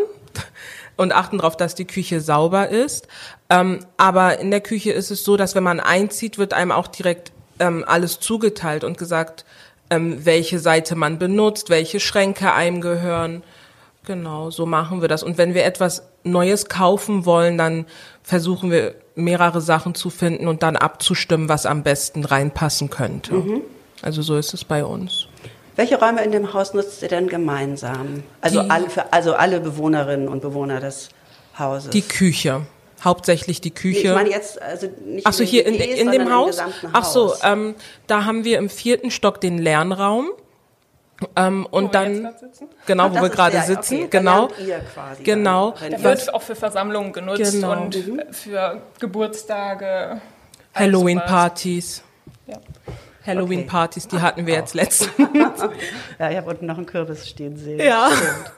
und 0.97 1.13
achten 1.13 1.37
darauf, 1.37 1.55
dass 1.55 1.75
die 1.75 1.85
Küche 1.85 2.19
sauber 2.19 2.69
ist. 2.69 3.07
Ähm, 3.49 3.79
aber 3.95 4.39
in 4.39 4.51
der 4.51 4.61
Küche 4.61 4.91
ist 4.91 5.11
es 5.11 5.23
so, 5.23 5.37
dass 5.37 5.55
wenn 5.55 5.63
man 5.63 5.79
einzieht, 5.79 6.37
wird 6.37 6.53
einem 6.53 6.71
auch 6.71 6.87
direkt 6.87 7.31
ähm, 7.59 7.85
alles 7.87 8.19
zugeteilt 8.19 8.83
und 8.83 8.97
gesagt, 8.97 9.45
ähm, 9.89 10.25
welche 10.25 10.59
Seite 10.59 10.95
man 10.95 11.17
benutzt, 11.17 11.69
welche 11.69 11.99
Schränke 11.99 12.53
einem 12.53 12.81
gehören. 12.81 13.43
Genau, 14.05 14.51
so 14.51 14.65
machen 14.65 15.01
wir 15.01 15.07
das. 15.07 15.23
Und 15.23 15.37
wenn 15.37 15.53
wir 15.53 15.65
etwas 15.65 16.03
Neues 16.23 16.69
kaufen 16.69 17.25
wollen, 17.25 17.57
dann 17.57 17.85
versuchen 18.23 18.71
wir 18.71 18.95
mehrere 19.15 19.61
Sachen 19.61 19.95
zu 19.95 20.09
finden 20.09 20.47
und 20.47 20.63
dann 20.63 20.75
abzustimmen, 20.75 21.49
was 21.49 21.65
am 21.65 21.83
besten 21.83 22.23
reinpassen 22.23 22.89
könnte. 22.89 23.33
Mhm. 23.33 23.61
Also 24.01 24.21
so 24.21 24.37
ist 24.37 24.53
es 24.53 24.63
bei 24.63 24.85
uns. 24.85 25.26
Welche 25.77 25.99
Räume 25.99 26.23
in 26.23 26.31
dem 26.31 26.53
Haus 26.53 26.73
nutzt 26.73 27.03
ihr 27.03 27.07
denn 27.07 27.27
gemeinsam? 27.27 28.23
Also 28.41 28.61
alle, 28.61 28.89
für, 28.89 29.13
also 29.13 29.35
alle 29.35 29.59
Bewohnerinnen 29.59 30.27
und 30.27 30.41
Bewohner 30.41 30.79
des 30.79 31.09
Hauses? 31.57 31.91
Die 31.91 32.01
Küche. 32.01 32.65
Hauptsächlich 33.03 33.61
die 33.61 33.69
Küche. 33.69 34.01
Nee, 34.01 34.07
ich 34.07 34.15
meine 34.15 34.29
jetzt 34.31 34.59
also 34.59 34.87
nicht 35.05 35.27
Ach 35.27 35.33
so, 35.33 35.43
hier 35.43 35.67
in, 35.67 35.75
in 35.75 36.11
dem 36.11 36.33
Haus? 36.33 36.57
Ach 36.93 37.05
so, 37.05 37.35
ähm, 37.43 37.75
da 38.07 38.25
haben 38.25 38.43
wir 38.43 38.57
im 38.57 38.69
vierten 38.69 39.11
Stock 39.11 39.39
den 39.39 39.59
Lernraum. 39.59 40.31
Ähm, 41.35 41.67
und 41.69 41.93
dann 41.93 42.33
genau, 42.87 43.05
Ach, 43.05 43.11
wo 43.11 43.21
wir 43.21 43.29
gerade 43.29 43.61
sitzen, 43.61 43.95
okay, 43.95 44.07
genau, 44.09 44.49
genau. 45.23 45.75
Der 45.89 46.03
wird 46.03 46.33
auch 46.33 46.41
für 46.41 46.55
Versammlungen 46.55 47.11
genutzt 47.13 47.53
genau. 47.53 47.71
und 47.71 48.07
mhm. 48.07 48.21
für 48.31 48.81
Geburtstage, 48.99 50.21
Halloween-Partys. 50.73 52.03
Ja. 52.47 52.57
Halloween-Partys, 53.27 54.07
die 54.07 54.21
hatten 54.21 54.47
wir 54.47 54.55
jetzt 54.55 54.73
letztens. 54.73 55.11
ja, 56.19 56.29
ich 56.31 56.37
habe 56.37 56.49
unten 56.49 56.65
noch 56.65 56.77
einen 56.77 56.85
Kürbis 56.85 57.27
stehen 57.27 57.57
sehen. 57.57 57.79
Ja. 57.79 58.09
Stimmt. 58.11 58.51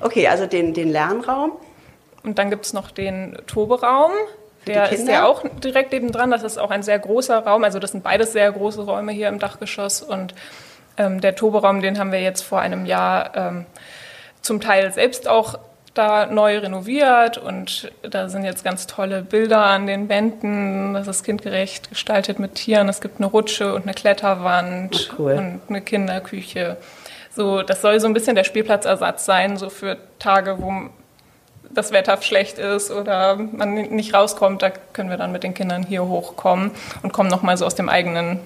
Okay, 0.00 0.28
also 0.28 0.46
den, 0.46 0.74
den 0.74 0.90
Lernraum. 0.90 1.52
Und 2.22 2.38
dann 2.38 2.50
gibt 2.50 2.66
es 2.66 2.72
noch 2.72 2.90
den 2.90 3.38
Toberaum. 3.46 4.12
Der 4.66 4.92
ist 4.92 5.08
ja 5.08 5.24
auch 5.24 5.44
direkt 5.62 5.92
nebendran. 5.92 6.30
Das 6.30 6.42
ist 6.42 6.58
auch 6.58 6.70
ein 6.70 6.82
sehr 6.82 6.98
großer 6.98 7.38
Raum. 7.38 7.64
Also 7.64 7.78
das 7.78 7.92
sind 7.92 8.04
beides 8.04 8.32
sehr 8.32 8.52
große 8.52 8.82
Räume 8.82 9.12
hier 9.12 9.28
im 9.28 9.38
Dachgeschoss. 9.38 10.02
Und 10.02 10.34
ähm, 10.98 11.20
der 11.20 11.34
Toberaum, 11.34 11.80
den 11.80 11.98
haben 11.98 12.12
wir 12.12 12.20
jetzt 12.20 12.42
vor 12.42 12.60
einem 12.60 12.84
Jahr 12.84 13.34
ähm, 13.34 13.66
zum 14.42 14.60
Teil 14.60 14.92
selbst 14.92 15.26
auch 15.28 15.58
da 15.94 16.26
neu 16.26 16.58
renoviert 16.58 17.38
und 17.38 17.90
da 18.02 18.28
sind 18.28 18.44
jetzt 18.44 18.64
ganz 18.64 18.86
tolle 18.86 19.22
Bilder 19.22 19.64
an 19.64 19.86
den 19.86 20.08
Wänden. 20.08 20.94
Das 20.94 21.08
ist 21.08 21.24
kindgerecht 21.24 21.90
gestaltet 21.90 22.38
mit 22.38 22.54
Tieren. 22.54 22.88
Es 22.88 23.00
gibt 23.00 23.18
eine 23.18 23.26
Rutsche 23.26 23.74
und 23.74 23.82
eine 23.82 23.94
Kletterwand 23.94 25.10
oh, 25.12 25.22
cool. 25.22 25.32
und 25.32 25.60
eine 25.68 25.80
Kinderküche. 25.80 26.76
So, 27.34 27.62
das 27.62 27.82
soll 27.82 28.00
so 28.00 28.06
ein 28.06 28.14
bisschen 28.14 28.36
der 28.36 28.44
Spielplatzersatz 28.44 29.24
sein, 29.24 29.56
so 29.56 29.70
für 29.70 29.96
Tage, 30.18 30.60
wo 30.60 30.72
das 31.70 31.92
Wetter 31.92 32.20
schlecht 32.22 32.58
ist 32.58 32.90
oder 32.90 33.36
man 33.36 33.74
nicht 33.74 34.14
rauskommt. 34.14 34.62
Da 34.62 34.70
können 34.92 35.10
wir 35.10 35.16
dann 35.16 35.32
mit 35.32 35.42
den 35.42 35.54
Kindern 35.54 35.84
hier 35.84 36.04
hochkommen 36.04 36.70
und 37.02 37.12
kommen 37.12 37.28
nochmal 37.28 37.56
so 37.56 37.66
aus 37.66 37.74
dem 37.74 37.88
eigenen 37.88 38.40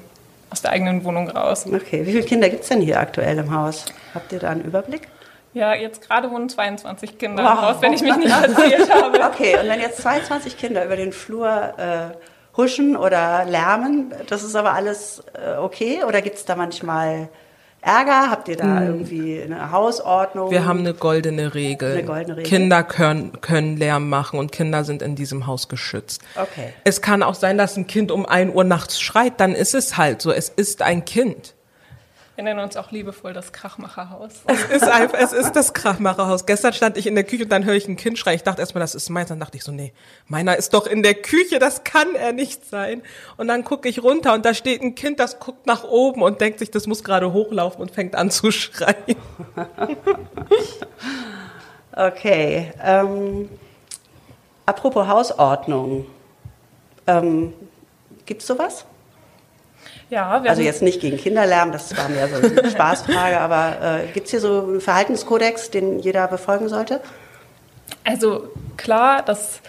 aus 0.51 0.61
der 0.61 0.73
eigenen 0.73 1.03
Wohnung 1.05 1.31
raus. 1.31 1.65
Okay, 1.67 2.05
wie 2.05 2.13
viele 2.13 2.25
Kinder 2.25 2.51
gibt 2.51 2.65
es 2.65 2.69
denn 2.69 2.83
hier 2.83 3.01
aktuell 3.01 3.39
im 3.39 3.55
Haus? 3.55 3.87
Habt 4.15 4.33
ihr 4.33 4.39
da 4.39 4.51
einen 4.51 4.61
Überblick? 4.63 5.09
Ja, 5.55 5.75
jetzt 5.75 6.01
gerade 6.07 6.31
wohnen 6.31 6.49
22 6.49 7.19
Kinder 7.19 7.45
wow. 7.45 7.53
im 7.53 7.61
Haus, 7.61 7.77
wenn 7.81 7.93
ich 7.93 8.03
mich 8.03 8.17
nicht 8.17 8.31
erzählt 8.31 8.91
habe. 9.03 9.21
Okay, 9.23 9.59
und 9.61 9.69
wenn 9.69 9.81
jetzt 9.81 10.01
22 10.01 10.57
Kinder 10.57 10.85
über 10.85 10.97
den 10.97 11.13
Flur 11.13 11.75
äh, 11.77 12.57
huschen 12.57 12.97
oder 12.97 13.45
lärmen, 13.45 14.15
das 14.29 14.43
ist 14.43 14.57
aber 14.57 14.73
alles 14.73 15.23
äh, 15.35 15.57
okay? 15.59 16.05
Oder 16.05 16.23
gibt 16.23 16.37
es 16.37 16.45
da 16.47 16.57
manchmal 16.57 17.29
Ärger? 17.83 18.31
Habt 18.31 18.49
ihr 18.49 18.57
da 18.57 18.81
hm. 18.81 18.87
irgendwie 18.87 19.43
eine 19.43 19.71
Hausordnung? 19.73 20.51
Wir 20.51 20.65
haben 20.65 20.81
eine 20.81 20.95
goldene 20.95 21.55
Regel. 21.55 21.93
Eine 21.93 22.05
goldene 22.05 22.37
Regel. 22.39 22.49
Kinder 22.49 22.83
können, 22.83 23.41
können 23.43 23.77
Lärm 23.77 24.09
machen 24.09 24.39
und 24.39 24.53
Kinder 24.53 24.85
sind 24.85 25.03
in 25.03 25.17
diesem 25.17 25.47
Haus 25.47 25.69
geschützt. 25.69 26.23
Okay. 26.35 26.73
Es 26.85 27.03
kann 27.03 27.23
auch 27.23 27.35
sein, 27.35 27.59
dass 27.59 27.77
ein 27.77 27.87
Kind 27.87 28.11
um 28.11 28.25
ein 28.25 28.55
Uhr 28.55 28.65
nachts 28.65 29.01
schreit, 29.01 29.35
dann 29.39 29.55
ist 29.55 29.75
es 29.75 29.99
halt 29.99 30.23
so. 30.23 30.33
Es 30.33 30.49
ist 30.49 30.81
ein 30.81 31.05
Kind. 31.05 31.55
Wir 32.43 32.47
nennen 32.47 32.65
uns 32.65 32.77
auch 32.77 32.91
liebevoll 32.91 33.33
das 33.33 33.53
Krachmacherhaus. 33.53 34.33
Es 34.49 34.65
ist 34.65 34.89
einfach, 34.89 35.17
es 35.17 35.33
ist 35.33 35.53
das 35.53 35.75
Krachmacherhaus. 35.75 36.45
Gestern 36.45 36.73
stand 36.73 36.97
ich 36.97 37.07
in 37.07 37.15
der 37.15 37.23
Küche 37.23 37.45
und 37.45 37.51
dann 37.51 37.65
höre 37.65 37.77
ich 37.77 37.87
ein 37.87 37.95
Kind 37.95 38.19
schreien. 38.19 38.35
Ich 38.35 38.43
dachte 38.43 38.61
erstmal, 38.61 38.81
das 38.81 38.97
ist 38.97 39.11
meins. 39.11 39.29
Dann 39.29 39.39
dachte 39.39 39.57
ich 39.57 39.63
so, 39.63 39.71
nee, 39.71 39.93
meiner 40.27 40.57
ist 40.57 40.75
doch 40.75 40.89
in 40.89 41.05
der 41.05 41.15
Küche, 41.15 41.61
das 41.61 41.85
kann 41.85 42.17
er 42.17 42.33
nicht 42.33 42.69
sein. 42.69 43.03
Und 43.37 43.47
dann 43.47 43.63
gucke 43.63 43.89
ich 43.89 44.03
runter 44.03 44.35
und 44.35 44.45
da 44.45 44.55
steht 44.55 44.83
ein 44.83 44.97
Kind, 44.97 45.21
das 45.21 45.39
guckt 45.39 45.69
nach 45.69 45.85
oben 45.85 46.21
und 46.21 46.41
denkt 46.41 46.59
sich, 46.59 46.73
das 46.73 46.89
muss 46.89 47.05
gerade 47.05 47.33
hochlaufen 47.33 47.81
und 47.81 47.93
fängt 47.93 48.17
an 48.17 48.33
zu 48.33 48.51
schreien. 48.51 49.15
okay. 51.93 52.73
Ähm, 52.83 53.51
apropos 54.67 55.07
Hausordnung. 55.07 56.07
Ähm, 57.07 57.53
es 58.27 58.45
sowas? 58.45 58.85
Ja, 60.13 60.43
also 60.47 60.61
jetzt 60.61 60.83
nicht 60.83 61.01
gegen 61.01 61.17
Kinderlärm, 61.17 61.73
das 61.73 61.97
war 61.97 62.11
mir 62.11 62.29
so 62.29 62.47
eine 62.47 62.71
Spaßfrage, 62.71 63.41
aber 63.41 64.03
äh, 64.03 64.07
gibt 64.13 64.27
es 64.27 64.31
hier 64.31 64.41
so 64.41 64.63
einen 64.63 64.83
Verhaltenskodex, 64.83 65.71
den 65.71 66.01
jeder 66.01 66.29
befolgen 66.29 66.69
sollte? 66.69 67.01
Also 68.05 68.51
klar, 68.77 69.23
das 69.23 69.63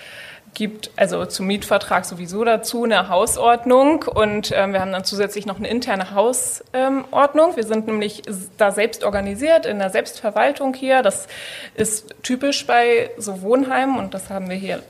gibt 0.54 0.92
also 0.98 1.26
zum 1.28 1.48
Mietvertrag 1.48 2.04
sowieso 2.04 2.44
dazu 2.44 2.84
eine 2.84 3.08
Hausordnung 3.08 4.04
und 4.04 4.52
ähm, 4.54 4.74
wir 4.74 4.82
haben 4.82 4.92
dann 4.92 5.06
zusätzlich 5.06 5.46
noch 5.46 5.60
eine 5.60 5.70
interne 5.70 6.14
Hausordnung. 6.14 7.50
Ähm, 7.52 7.56
wir 7.56 7.64
sind 7.64 7.88
nämlich 7.88 8.24
da 8.58 8.72
selbst 8.72 9.06
organisiert 9.06 9.66
in 9.66 9.80
der 9.80 9.92
Selbstverwaltung 9.92 10.74
hier. 10.74 11.04
Das 11.04 11.28
ist 11.76 12.16
typisch 12.22 12.68
bei 12.68 13.12
so 13.18 13.42
Wohnheimen 13.44 13.98
und 13.98 14.14
das 14.14 14.30
haben 14.30 14.50
wir 14.50 14.58
hier 14.58 14.84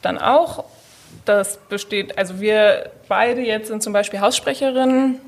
dann 0.00 0.16
auch. 0.16 0.64
Das 1.24 1.56
besteht, 1.68 2.18
also 2.18 2.40
wir 2.40 2.90
beide 3.08 3.40
jetzt 3.40 3.68
sind 3.68 3.82
zum 3.82 3.92
Beispiel 3.92 4.20
Haussprecherinnen, 4.20 5.20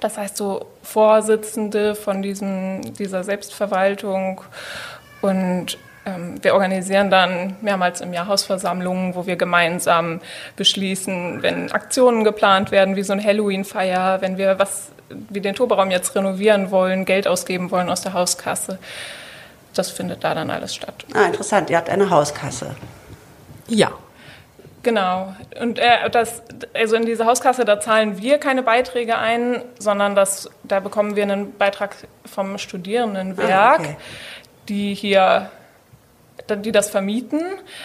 das 0.00 0.18
heißt 0.18 0.36
so 0.36 0.66
Vorsitzende 0.82 1.94
von 1.94 2.22
diesem, 2.22 2.94
dieser 2.94 3.24
Selbstverwaltung 3.24 4.40
und 5.20 5.78
ähm, 6.06 6.42
wir 6.42 6.54
organisieren 6.54 7.10
dann 7.10 7.56
mehrmals 7.60 8.00
im 8.00 8.12
Jahr 8.12 8.28
Hausversammlungen, 8.28 9.14
wo 9.14 9.26
wir 9.26 9.36
gemeinsam 9.36 10.20
beschließen, 10.56 11.42
wenn 11.42 11.70
Aktionen 11.72 12.24
geplant 12.24 12.70
werden, 12.70 12.96
wie 12.96 13.02
so 13.02 13.12
eine 13.12 13.22
Halloween-Feier, 13.22 14.20
wenn 14.20 14.38
wir 14.38 14.58
was 14.58 14.92
wie 15.08 15.40
den 15.40 15.54
Toberaum 15.54 15.90
jetzt 15.90 16.14
renovieren 16.14 16.70
wollen, 16.70 17.04
Geld 17.04 17.28
ausgeben 17.28 17.70
wollen 17.70 17.88
aus 17.90 18.00
der 18.00 18.12
Hauskasse. 18.12 18.78
Das 19.74 19.90
findet 19.90 20.24
da 20.24 20.34
dann 20.34 20.50
alles 20.50 20.74
statt. 20.74 21.04
Ah, 21.14 21.26
interessant. 21.26 21.70
Ihr 21.70 21.76
habt 21.76 21.90
eine 21.90 22.08
Hauskasse. 22.10 22.74
Ja. 23.68 23.92
Genau. 24.86 25.34
Und 25.60 25.80
äh, 25.80 26.08
das, 26.10 26.42
also 26.72 26.94
in 26.94 27.06
diese 27.06 27.26
Hauskasse, 27.26 27.64
da 27.64 27.80
zahlen 27.80 28.22
wir 28.22 28.38
keine 28.38 28.62
Beiträge 28.62 29.18
ein, 29.18 29.60
sondern 29.80 30.14
das, 30.14 30.48
da 30.62 30.78
bekommen 30.78 31.16
wir 31.16 31.24
einen 31.24 31.58
Beitrag 31.58 31.96
vom 32.24 32.56
Studierendenwerk, 32.56 33.50
ah, 33.50 33.74
okay. 33.80 33.96
die 34.68 34.94
hier, 34.94 35.50
die 36.48 36.70
das 36.70 36.88
vermieten. 36.88 37.42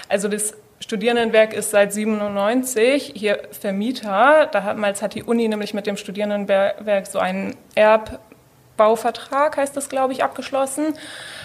Also 0.10 0.28
das 0.28 0.54
Studierendenwerk 0.80 1.54
ist 1.54 1.72
seit 1.72 1.92
97 1.92 3.14
hier 3.16 3.40
Vermieter. 3.50 4.48
Damals 4.52 5.02
hat 5.02 5.16
die 5.16 5.24
Uni 5.24 5.48
nämlich 5.48 5.74
mit 5.74 5.88
dem 5.88 5.98
Studierendenwerk 5.98 7.08
so 7.08 7.18
einen 7.18 7.58
Erbbauvertrag, 7.74 9.58
heißt 9.58 9.76
das, 9.76 9.90
glaube 9.90 10.14
ich, 10.14 10.24
abgeschlossen 10.24 10.94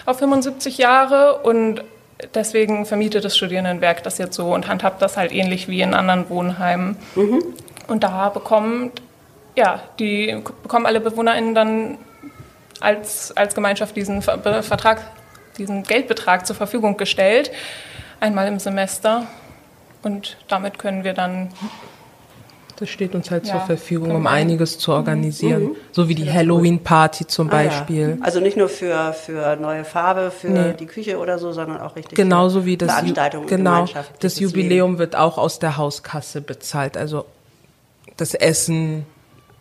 auf 0.05 0.19
75 0.19 0.77
Jahre 0.77 1.39
und 1.39 1.83
deswegen 2.35 2.87
vermietet 2.87 3.25
das 3.25 3.37
Studierendenwerk 3.37 4.03
das 4.03 4.19
jetzt 4.19 4.35
so 4.35 4.55
und 4.55 4.69
handhabt 4.69 5.03
das 5.03 5.17
halt 5.17 5.33
ähnlich 5.33 5.69
wie 5.69 5.81
in 5.81 5.95
anderen 5.95 6.29
Wohnheimen. 6.31 6.97
Mhm. 7.15 7.43
Und 7.87 8.03
da 8.03 8.29
bekommt, 8.31 9.03
ja, 9.55 9.81
die 9.99 10.43
bekommen 10.63 10.87
alle 10.87 11.01
BewohnerInnen 11.01 11.55
dann 11.55 11.99
als, 12.81 13.37
als 13.37 13.55
Gemeinschaft 13.55 13.97
diesen 13.97 14.23
Vertrag, 14.23 15.01
diesen 15.59 15.83
Geldbetrag 15.83 16.47
zur 16.47 16.57
Verfügung 16.57 16.97
gestellt, 16.97 17.51
einmal 18.21 18.49
im 18.49 18.59
Semester. 18.59 19.27
Und 20.03 20.37
damit 20.49 20.79
können 20.79 21.05
wir 21.05 21.15
dann 21.15 21.51
Das 22.79 22.91
steht 22.91 23.15
uns 23.15 23.31
halt 23.31 23.47
Ja, 23.47 23.53
zur 23.53 23.61
Verfügung, 23.63 24.09
können 24.09 24.21
um 24.21 24.27
einiges 24.27 24.79
zu 24.79 24.93
organisieren. 24.93 25.71
So 25.93 26.09
wie 26.09 26.15
die 26.15 26.31
Halloween-Party 26.31 27.27
zum 27.27 27.51
Ah, 27.51 27.63
ja. 27.63 27.69
Beispiel. 27.71 28.19
Also 28.21 28.41
nicht 28.41 28.57
nur 28.59 28.69
für, 28.69 29.15
für 29.15 29.57
neue 29.57 29.85
Farbe, 29.85 30.31
für 30.31 30.49
Nee. 30.49 30.73
die 30.79 30.85
Küche 30.87 31.19
oder 31.19 31.39
so, 31.39 31.53
sondern 31.53 31.81
auch 31.81 31.97
richtig 31.97 32.17
Genauso 32.17 32.61
für 32.61 32.67
wie 32.67 32.77
das, 32.77 32.89
Ju 32.89 32.95
Veranstaltungen, 33.15 33.47
genau, 33.47 33.87
das 34.21 34.39
Leben. 34.39 34.51
Jubiläum 34.51 34.99
wird 34.99 35.17
auch 35.17 35.39
aus 35.39 35.59
der 35.59 35.77
Hauskasse 35.79 36.43
bezahlt. 36.43 36.97
Also 36.99 37.25
das 38.19 38.35
Essen, 38.35 39.07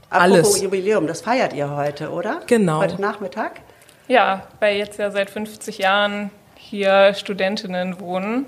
Apropos 0.10 0.34
alles. 0.34 0.62
Jubiläum, 0.62 1.08
das 1.08 1.22
feiert 1.22 1.54
ihr 1.54 1.70
heute, 1.76 2.10
oder? 2.12 2.42
Genau. 2.48 2.80
Heute 2.80 3.02
Nachmittag? 3.02 3.62
Ja, 4.08 4.44
weil 4.60 4.78
jetzt 4.78 5.00
ja 5.00 5.10
seit 5.12 5.30
50 5.30 5.78
Jahren 5.80 6.32
hier 6.56 7.14
Studentinnen 7.14 8.00
wohnen. 8.00 8.46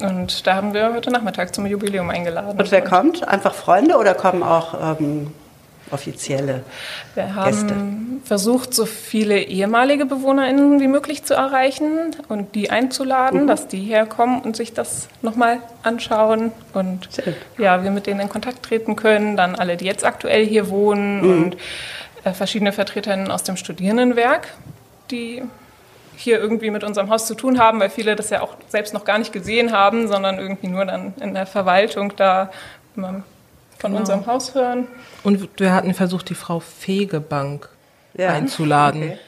Und 0.00 0.46
da 0.46 0.56
haben 0.56 0.74
wir 0.74 0.92
heute 0.92 1.10
Nachmittag 1.10 1.54
zum 1.54 1.66
Jubiläum 1.66 2.10
eingeladen. 2.10 2.58
Und 2.58 2.70
wer 2.70 2.82
kommt? 2.82 3.26
Einfach 3.26 3.54
Freunde 3.54 3.96
oder 3.96 4.14
kommen 4.14 4.42
auch 4.42 4.98
ähm, 4.98 5.32
offizielle? 5.90 6.64
Wir 7.14 7.34
haben 7.34 8.22
versucht, 8.24 8.74
so 8.74 8.86
viele 8.86 9.38
ehemalige 9.38 10.06
BewohnerInnen 10.06 10.80
wie 10.80 10.88
möglich 10.88 11.24
zu 11.24 11.34
erreichen 11.34 12.16
und 12.28 12.54
die 12.54 12.70
einzuladen, 12.70 13.46
dass 13.46 13.68
die 13.68 13.82
herkommen 13.82 14.40
und 14.40 14.56
sich 14.56 14.72
das 14.72 15.08
nochmal 15.22 15.58
anschauen 15.82 16.52
und 16.72 17.08
Schön. 17.14 17.34
ja, 17.58 17.84
wir 17.84 17.90
mit 17.90 18.06
denen 18.06 18.20
in 18.20 18.28
Kontakt 18.28 18.64
treten 18.64 18.96
können. 18.96 19.36
Dann 19.36 19.54
alle, 19.54 19.76
die 19.76 19.84
jetzt 19.84 20.04
aktuell 20.04 20.44
hier 20.44 20.70
wohnen 20.70 21.20
und 21.20 21.56
äh, 22.24 22.32
verschiedene 22.32 22.72
VertreterInnen 22.72 23.30
aus 23.30 23.42
dem 23.42 23.56
Studierendenwerk, 23.56 24.48
die 25.10 25.42
hier 26.16 26.38
irgendwie 26.38 26.70
mit 26.70 26.84
unserem 26.84 27.10
Haus 27.10 27.26
zu 27.26 27.34
tun 27.34 27.58
haben, 27.58 27.80
weil 27.80 27.90
viele 27.90 28.16
das 28.16 28.30
ja 28.30 28.40
auch 28.42 28.56
selbst 28.68 28.94
noch 28.94 29.04
gar 29.04 29.18
nicht 29.18 29.32
gesehen 29.32 29.72
haben, 29.72 30.08
sondern 30.08 30.38
irgendwie 30.38 30.68
nur 30.68 30.84
dann 30.84 31.14
in 31.20 31.34
der 31.34 31.46
Verwaltung 31.46 32.14
da 32.16 32.50
immer 32.96 33.22
von 33.78 33.94
unserem 33.94 34.26
Haus 34.26 34.54
hören. 34.54 34.86
Und 35.22 35.48
wir 35.60 35.72
hatten 35.74 35.94
versucht, 35.94 36.28
die 36.30 36.34
Frau 36.34 36.60
Fegebank 36.60 37.68
Ja. 38.16 38.30
einzuladen. 38.30 39.02
Okay. 39.02 39.18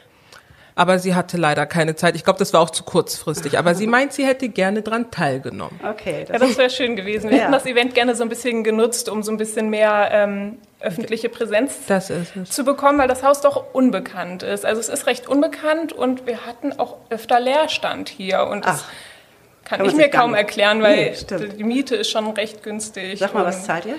Aber 0.78 0.98
sie 0.98 1.14
hatte 1.14 1.38
leider 1.38 1.64
keine 1.64 1.96
Zeit. 1.96 2.14
Ich 2.16 2.22
glaube, 2.22 2.38
das 2.38 2.52
war 2.52 2.60
auch 2.60 2.68
zu 2.68 2.84
kurzfristig. 2.84 3.58
Aber 3.58 3.74
sie 3.74 3.86
meint, 3.86 4.12
sie 4.12 4.26
hätte 4.26 4.50
gerne 4.50 4.82
dran 4.82 5.10
teilgenommen. 5.10 5.80
Okay, 5.82 6.26
Ja, 6.28 6.38
das 6.38 6.48
das 6.50 6.58
wäre 6.58 6.68
schön 6.70 6.96
gewesen. 6.96 7.30
Wir 7.30 7.38
Ja. 7.38 7.42
hätten 7.44 7.52
das 7.52 7.64
Event 7.64 7.94
gerne 7.94 8.14
so 8.14 8.22
ein 8.22 8.28
bisschen 8.28 8.62
genutzt, 8.62 9.08
um 9.08 9.22
so 9.22 9.32
ein 9.32 9.38
bisschen 9.38 9.70
mehr 9.70 10.10
ähm, 10.12 10.58
öffentliche 10.80 11.30
Präsenz 11.30 11.72
Das 11.88 12.12
zu 12.44 12.64
bekommen, 12.64 12.98
weil 12.98 13.08
das 13.08 13.22
Haus 13.22 13.40
doch 13.40 13.72
unbekannt 13.72 14.42
ist. 14.42 14.66
Also 14.66 14.78
es 14.80 14.90
ist 14.90 15.06
recht 15.06 15.26
unbekannt 15.28 15.94
und 15.94 16.26
wir 16.26 16.44
hatten 16.46 16.78
auch 16.78 16.98
öfter 17.08 17.40
Leerstand 17.40 18.10
hier 18.10 18.44
und 18.44 18.66
das 18.66 18.84
Ach. 18.86 19.64
kann, 19.64 19.78
Kann 19.78 19.88
ich 19.88 19.96
mir 19.96 20.10
kaum 20.10 20.34
erklären, 20.34 20.82
weil 20.82 21.14
Nee, 21.30 21.48
die 21.56 21.64
Miete 21.64 21.96
ist 21.96 22.10
schon 22.10 22.28
recht 22.32 22.62
günstig. 22.62 23.18
Sag 23.18 23.32
mal, 23.32 23.46
was 23.46 23.64
zahlt 23.64 23.86
ihr? 23.86 23.96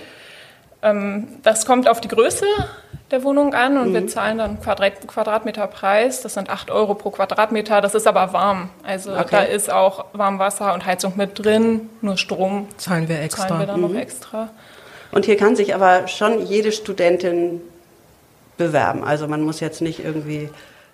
Ähm, 0.81 1.27
das 1.43 1.65
kommt 1.65 1.87
auf 1.89 2.01
die 2.01 2.07
Größe 2.07 2.45
der 3.11 3.23
Wohnung 3.23 3.53
an 3.53 3.77
und 3.77 3.89
Mhm. 3.89 3.93
wir 3.93 4.07
zahlen 4.07 4.37
dann 4.37 4.59
Quadrat 4.61 5.07
Quadratmeter 5.07 5.65
Preis. 5.67 6.21
Das 6.21 6.33
sind 6.33 6.49
8 6.49 6.69
Euro 6.69 6.93
pro 6.93 7.09
Quadratmeter. 7.09 7.79
Das 7.81 7.95
ist 7.95 8.05
aber 8.05 8.33
warm. 8.33 8.69
Also 8.83 9.11
Okay. 9.13 9.27
da 9.31 9.41
ist 9.43 9.71
auch 9.71 10.05
Warmwasser 10.13 10.73
und 10.73 10.85
Heizung 10.85 11.13
mit 11.15 11.43
drin. 11.43 11.89
Nur 12.01 12.17
Strom 12.17 12.67
Zahlen 12.77 13.07
wir 13.07 13.15
zahlen 13.15 13.17
wir 13.17 13.23
extra. 13.25 13.65
dann 13.65 13.81
noch 13.81 13.93
extra. 13.95 14.49
Und 15.13 15.25
hier 15.25 15.37
kann 15.37 15.55
sich 15.55 15.73
aber 15.73 16.07
schon 16.09 16.45
jede 16.45 16.71
Studentin 16.73 17.61
bewerben. 18.57 19.03
Also 19.05 19.27
man 19.27 19.41
muss 19.41 19.61
jetzt 19.61 19.81
nicht 19.81 20.03
irgendwie 20.03 20.49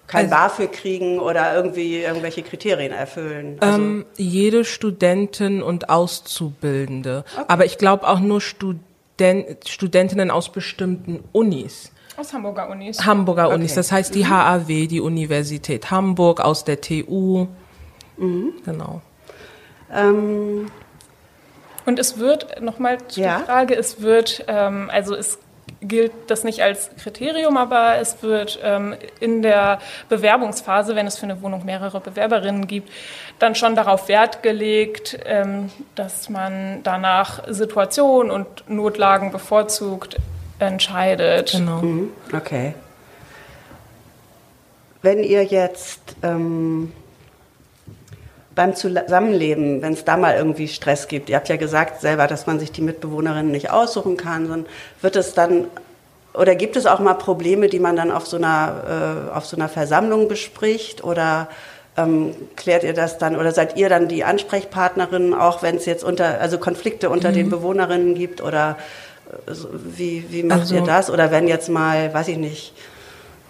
kein 0.06 0.26
Also- 0.32 0.36
BAföG 0.36 0.72
kriegen 0.72 1.20
oder 1.20 1.56
irgendwie 1.56 2.04
irgendwelche 2.04 2.44
Kriterien 2.44 2.92
erfüllen. 2.92 3.58
Also, 3.60 3.76
Ähm, 3.80 4.06
jede 4.18 4.66
Studentin 4.66 5.64
und 5.64 5.90
Auszubildende. 5.90 7.24
Aber 7.48 7.66
ich 7.66 7.78
glaube 7.80 8.08
auch 8.08 8.20
nur 8.20 8.40
Studen 8.42 8.84
Studentinnen 9.68 10.32
aus 10.32 10.52
bestimmten 10.52 11.24
Unis. 11.32 11.92
Aus 12.18 12.34
Hamburger 12.34 12.70
Unis. 12.70 13.06
Hamburger 13.06 13.50
Unis. 13.50 13.72
Okay. 13.72 13.76
Das 13.80 13.92
heißt 13.92 14.16
die 14.16 14.28
HAW, 14.28 14.88
die 14.88 15.02
Universität 15.02 15.90
Hamburg, 15.92 16.40
aus 16.42 16.64
der 16.64 16.80
TU. 16.82 17.48
Genau. 18.18 19.02
ähm, 19.92 20.68
Und 21.86 22.00
es 22.00 22.18
wird, 22.18 22.62
nochmal 22.62 23.00
zur 23.08 23.24
Ja. 23.24 23.40
Frage, 23.40 23.76
es 23.76 24.02
wird, 24.02 24.46
ähm, 24.48 24.90
also 24.92 25.16
es 25.16 25.40
gilt 25.82 26.12
das 26.28 26.44
nicht 26.44 26.62
als 26.62 26.90
Kriterium, 27.02 27.58
aber 27.58 27.98
es 27.98 28.22
wird 28.24 28.60
ähm, 28.64 28.96
in 29.20 29.42
der 29.42 29.80
Bewerbungsphase, 30.10 30.96
wenn 30.96 31.08
es 31.08 31.18
für 31.18 31.24
eine 31.24 31.42
Wohnung 31.42 31.66
mehrere 31.66 32.00
Bewerberinnen 32.00 32.68
gibt, 32.68 32.90
dann 33.40 33.56
schon 33.56 33.76
darauf 33.76 34.08
Wert 34.08 34.44
gelegt, 34.44 35.20
ähm, 35.26 35.70
dass 35.96 36.30
man 36.30 36.82
danach 36.84 37.44
Situation 37.48 38.32
und 38.32 38.48
Notlagen 38.70 39.32
bevorzugt 39.32 40.18
entscheidet. 40.60 41.52
Genau. 41.52 41.82
mhm, 41.82 42.10
okay. 42.34 42.74
Wenn 45.02 45.22
ihr 45.22 45.44
jetzt 45.44 46.16
ähm, 46.24 46.94
beim 48.56 48.76
Zusammenleben, 48.76 49.82
wenn 49.82 49.94
es 49.94 50.06
da 50.06 50.18
mal 50.18 50.36
irgendwie 50.36 50.68
Stress 50.68 51.08
gibt, 51.08 51.30
ihr 51.30 51.36
habt 51.36 51.50
ja 51.50 51.56
gesagt 51.58 52.02
selber, 52.02 52.28
dass 52.28 52.46
man 52.48 52.60
sich 52.60 52.72
die 52.72 52.82
Mitbewohnerinnen 52.82 53.52
nicht 53.52 53.72
aussuchen 53.72 54.18
kann, 54.18 54.48
sondern 54.48 54.66
wird 55.02 55.16
es 55.16 55.34
dann 55.34 55.66
oder 56.34 56.56
gibt 56.56 56.76
es 56.76 56.86
auch 56.88 57.00
mal 57.00 57.14
Probleme, 57.14 57.68
die 57.68 57.80
man 57.80 57.96
dann 57.96 58.12
auf 58.12 58.26
so 58.26 58.38
einer, 58.38 59.28
äh, 59.32 59.38
auf 59.38 59.46
so 59.46 59.56
einer 59.56 59.70
Versammlung 59.70 60.28
bespricht? 60.28 61.04
Oder 61.04 61.48
ähm, 61.96 62.34
klärt 62.56 62.84
ihr 62.84 62.94
das 62.94 63.20
dann 63.20 63.36
oder 63.36 63.52
seid 63.52 63.78
ihr 63.78 63.88
dann 63.88 64.08
die 64.08 64.24
Ansprechpartnerin, 64.24 65.36
auch 65.36 65.62
wenn 65.62 65.76
es 65.76 65.86
jetzt 65.86 66.04
unter, 66.04 66.42
also 66.42 66.58
Konflikte 66.58 67.12
unter 67.12 67.32
den 67.32 67.52
Bewohnerinnen 67.52 68.16
gibt? 68.16 68.42
Oder 68.42 68.78
äh, 69.48 69.52
wie, 69.96 70.26
wie 70.30 70.42
macht 70.42 70.62
Also- 70.62 70.76
ihr 70.76 70.82
das? 70.82 71.12
Oder 71.12 71.30
wenn 71.30 71.48
jetzt 71.48 71.70
mal, 71.70 72.12
weiß 72.14 72.28
ich 72.30 72.38
nicht, 72.38 72.74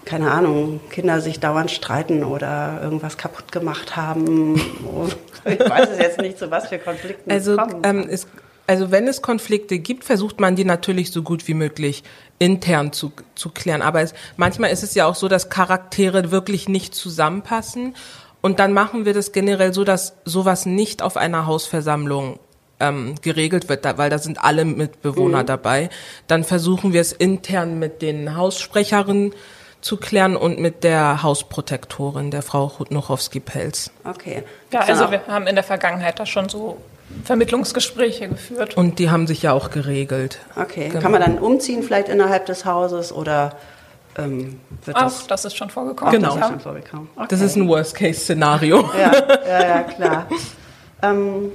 keine 0.06 0.32
Ahnung, 0.32 0.80
Kinder 0.90 1.22
sich 1.22 1.40
dauernd 1.40 1.72
streiten 1.72 2.24
oder 2.24 2.80
irgendwas 2.82 3.18
kaputt 3.18 3.52
gemacht 3.52 3.96
haben. 3.96 4.62
Ich 5.46 5.60
weiß 5.60 5.90
es 5.90 5.98
jetzt 5.98 6.22
nicht, 6.22 6.40
zu 6.40 6.50
was 6.52 6.70
für 6.70 6.80
Konflikten 6.80 7.30
Also, 7.30 7.52
es 7.52 7.58
kommen. 7.58 7.82
ähm, 7.84 8.08
es, 8.10 8.28
also 8.66 8.92
wenn 8.92 9.10
es 9.10 9.22
Konflikte 9.22 9.78
gibt, 9.78 10.06
versucht 10.06 10.40
man 10.40 10.56
die 10.56 10.64
natürlich 10.64 11.12
so 11.12 11.22
gut 11.22 11.50
wie 11.50 11.54
möglich 11.54 12.02
intern 12.40 12.94
zu, 12.94 13.12
zu 13.36 13.50
klären. 13.50 13.82
Aber 13.82 14.02
es, 14.02 14.14
manchmal 14.38 14.72
ist 14.72 14.84
es 14.84 14.96
ja 14.96 15.06
auch 15.06 15.16
so, 15.16 15.28
dass 15.28 15.50
Charaktere 15.50 16.32
wirklich 16.32 16.70
nicht 16.70 16.96
zusammenpassen. 16.96 17.96
Und 18.40 18.60
dann 18.60 18.72
machen 18.72 19.04
wir 19.04 19.14
das 19.14 19.34
generell 19.34 19.74
so, 19.74 19.84
dass 19.84 20.16
sowas 20.24 20.66
nicht 20.66 21.02
auf 21.02 21.18
einer 21.18 21.46
Hausversammlung 21.46 22.40
ähm, 22.80 23.16
geregelt 23.22 23.70
wird, 23.70 23.84
da, 23.86 23.98
weil 23.98 24.10
da 24.10 24.18
sind 24.18 24.44
alle 24.44 24.66
Mitbewohner 24.66 25.44
dabei. 25.44 25.90
Dann 26.28 26.44
versuchen 26.44 26.94
wir 26.94 27.02
es 27.02 27.12
intern 27.12 27.80
mit 27.80 28.02
den 28.02 28.36
Haussprecherinnen 28.36 29.34
zu 29.84 29.98
klären 29.98 30.36
und 30.38 30.60
mit 30.60 30.84
der 30.84 31.24
Hausprotektorin, 31.24 32.32
der 32.32 32.42
Frau 32.42 32.72
Nuchowski-Pelz. 32.90 33.92
okay. 34.06 34.44
Ja, 34.72 34.80
also 34.82 35.12
wir 35.12 35.22
haben 35.28 35.46
in 35.46 35.56
der 35.56 35.64
Vergangenheit 35.64 36.20
da 36.20 36.26
schon 36.26 36.48
so 36.50 36.78
Vermittlungsgespräche 37.26 38.30
geführt. 38.30 38.76
Und 38.78 38.98
die 38.98 39.10
haben 39.12 39.28
sich 39.28 39.44
ja 39.44 39.52
auch 39.52 39.70
geregelt. 39.70 40.40
Okay. 40.56 40.88
Genau. 40.88 41.02
Kann 41.02 41.12
man 41.12 41.22
dann 41.22 41.38
umziehen 41.38 41.84
vielleicht 41.84 42.08
innerhalb 42.10 42.46
des 42.46 42.66
Hauses 42.66 43.12
oder 43.12 43.56
ähm, 44.18 44.60
wird 44.86 44.96
Auch 44.96 45.02
das, 45.04 45.28
das 45.28 45.46
ist 45.46 45.58
schon 45.58 45.70
vorgekommen. 45.70 46.10
auch 46.10 46.18
Genau. 46.18 46.36
das 46.36 46.46
ist 46.46 46.48
schon 46.52 46.60
vorgekommen? 46.62 47.10
Okay. 47.16 47.28
Das 47.30 47.42
ist 47.42 47.56
ein 47.56 47.68
Worst-Case-Szenario. 47.68 48.80
ja, 48.98 49.12
ja, 49.48 49.68
ja, 49.68 49.84
klar. 49.84 50.28
ähm, 51.02 51.52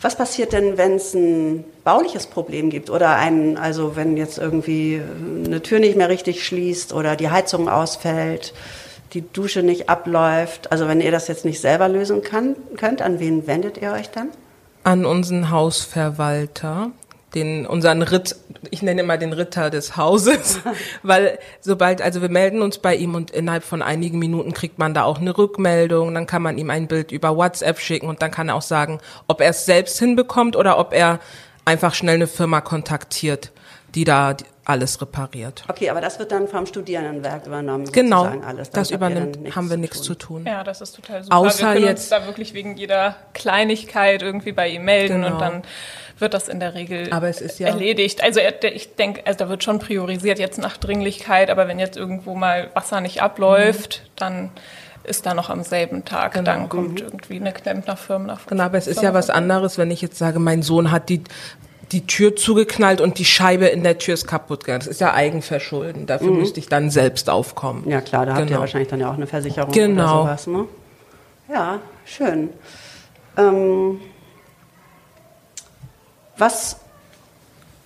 was 0.00 0.16
passiert 0.16 0.52
denn, 0.52 0.78
wenn 0.78 0.94
es 0.96 1.12
ein 1.14 1.64
bauliches 1.84 2.26
Problem 2.26 2.70
gibt 2.70 2.90
oder 2.90 3.16
ein, 3.16 3.56
also 3.56 3.96
wenn 3.96 4.16
jetzt 4.16 4.38
irgendwie 4.38 5.00
eine 5.44 5.62
Tür 5.62 5.78
nicht 5.80 5.96
mehr 5.96 6.08
richtig 6.08 6.44
schließt 6.44 6.92
oder 6.92 7.16
die 7.16 7.30
Heizung 7.30 7.68
ausfällt, 7.68 8.52
die 9.12 9.22
Dusche 9.32 9.62
nicht 9.62 9.88
abläuft, 9.88 10.70
also 10.70 10.86
wenn 10.88 11.00
ihr 11.00 11.10
das 11.10 11.28
jetzt 11.28 11.44
nicht 11.44 11.60
selber 11.60 11.88
lösen 11.88 12.22
kann, 12.22 12.54
könnt, 12.76 13.02
an 13.02 13.18
wen 13.18 13.46
wendet 13.46 13.78
ihr 13.78 13.92
euch 13.92 14.10
dann? 14.10 14.28
An 14.84 15.04
unseren 15.04 15.50
Hausverwalter, 15.50 16.92
den, 17.34 17.66
unseren 17.66 18.02
Ritt, 18.02 18.36
ich 18.70 18.82
nenne 18.82 19.02
immer 19.02 19.18
den 19.18 19.32
Ritter 19.32 19.70
des 19.70 19.96
Hauses, 19.96 20.60
weil 21.02 21.38
sobald, 21.60 22.02
also 22.02 22.22
wir 22.22 22.28
melden 22.28 22.62
uns 22.62 22.78
bei 22.78 22.94
ihm 22.94 23.14
und 23.14 23.30
innerhalb 23.30 23.64
von 23.64 23.82
einigen 23.82 24.18
Minuten 24.18 24.52
kriegt 24.52 24.78
man 24.78 24.94
da 24.94 25.04
auch 25.04 25.20
eine 25.20 25.36
Rückmeldung, 25.36 26.14
dann 26.14 26.26
kann 26.26 26.42
man 26.42 26.58
ihm 26.58 26.70
ein 26.70 26.88
Bild 26.88 27.12
über 27.12 27.36
WhatsApp 27.36 27.78
schicken 27.78 28.08
und 28.08 28.22
dann 28.22 28.30
kann 28.30 28.48
er 28.48 28.54
auch 28.54 28.62
sagen, 28.62 29.00
ob 29.28 29.40
er 29.40 29.50
es 29.50 29.66
selbst 29.66 29.98
hinbekommt 29.98 30.56
oder 30.56 30.78
ob 30.78 30.92
er 30.92 31.20
einfach 31.64 31.94
schnell 31.94 32.16
eine 32.16 32.26
Firma 32.26 32.60
kontaktiert, 32.60 33.50
die 33.94 34.04
da 34.04 34.36
alles 34.64 35.00
repariert. 35.00 35.64
Okay, 35.68 35.90
aber 35.90 36.00
das 36.00 36.18
wird 36.20 36.30
dann 36.30 36.46
vom 36.46 36.64
Studierendenwerk 36.66 37.46
übernommen. 37.46 37.90
Genau, 37.90 38.24
alles. 38.24 38.70
Damit 38.70 38.76
das 38.76 38.90
übernimmt, 38.92 39.56
haben 39.56 39.68
wir 39.68 39.74
zu 39.76 39.80
nichts 39.80 40.02
zu 40.02 40.14
tun. 40.14 40.44
Ja, 40.46 40.62
das 40.62 40.80
ist 40.80 40.94
total 40.94 41.24
super. 41.24 41.36
Außer 41.36 41.66
wir 41.68 41.72
können 41.74 41.86
jetzt- 41.86 42.00
uns 42.02 42.08
da 42.10 42.26
wirklich 42.26 42.54
wegen 42.54 42.76
jeder 42.76 43.16
Kleinigkeit 43.34 44.22
irgendwie 44.22 44.52
bei 44.52 44.68
ihm 44.68 44.84
melden 44.84 45.22
Genau. 45.22 45.34
und 45.34 45.40
dann 45.40 45.62
wird 46.18 46.34
das 46.34 46.48
in 46.48 46.60
der 46.60 46.74
Regel 46.74 47.08
Aber 47.12 47.28
es 47.28 47.40
ist 47.40 47.58
ja- 47.58 47.66
erledigt. 47.68 48.22
Also 48.22 48.40
ich 48.40 48.94
denke, 48.94 49.26
also 49.26 49.38
da 49.38 49.48
wird 49.48 49.64
schon 49.64 49.78
priorisiert 49.80 50.38
jetzt 50.38 50.58
nach 50.58 50.76
Dringlichkeit, 50.76 51.50
aber 51.50 51.66
wenn 51.66 51.78
jetzt 51.80 51.96
irgendwo 51.96 52.34
mal 52.36 52.70
Wasser 52.74 53.00
nicht 53.00 53.22
abläuft, 53.22 54.02
dann 54.16 54.50
ist 55.04 55.26
da 55.26 55.34
noch 55.34 55.50
am 55.50 55.62
selben 55.62 56.04
Tag. 56.04 56.32
Genau. 56.32 56.44
Dann 56.44 56.68
kommt 56.68 57.00
irgendwie 57.00 57.36
eine 57.40 57.52
Klempnerfirma 57.52 58.26
nach 58.26 58.46
Genau, 58.46 58.64
aber 58.64 58.78
es 58.78 58.86
ist 58.86 59.02
ja 59.02 59.14
was 59.14 59.30
anderes, 59.30 59.78
wenn 59.78 59.90
ich 59.90 60.00
jetzt 60.02 60.18
sage, 60.18 60.38
mein 60.38 60.62
Sohn 60.62 60.90
hat 60.90 61.08
die 61.08 61.22
die 61.92 62.06
Tür 62.06 62.36
zugeknallt 62.36 63.00
und 63.00 63.18
die 63.18 63.24
Scheibe 63.24 63.66
in 63.66 63.82
der 63.82 63.98
Tür 63.98 64.14
ist 64.14 64.28
kaputt 64.28 64.60
gegangen. 64.60 64.78
Das 64.78 64.86
ist 64.86 65.00
ja 65.00 65.12
Eigenverschulden. 65.12 66.06
Dafür 66.06 66.30
müsste 66.30 66.60
ich 66.60 66.68
dann 66.68 66.88
selbst 66.88 67.28
aufkommen. 67.28 67.82
Ja 67.90 68.00
klar, 68.00 68.26
da 68.26 68.32
habt 68.34 68.42
ihr 68.42 68.46
Genau. 68.46 68.60
wahrscheinlich 68.60 68.88
dann 68.88 69.00
ja 69.00 69.10
auch 69.10 69.14
eine 69.14 69.26
Versicherung 69.26 69.72
Genau. 69.72 70.22
oder 70.22 70.36
sowas, 70.38 70.46
ne? 70.46 70.64
Ja, 71.52 71.80
schön. 72.04 72.50
Ähm, 73.36 73.98
was 76.36 76.76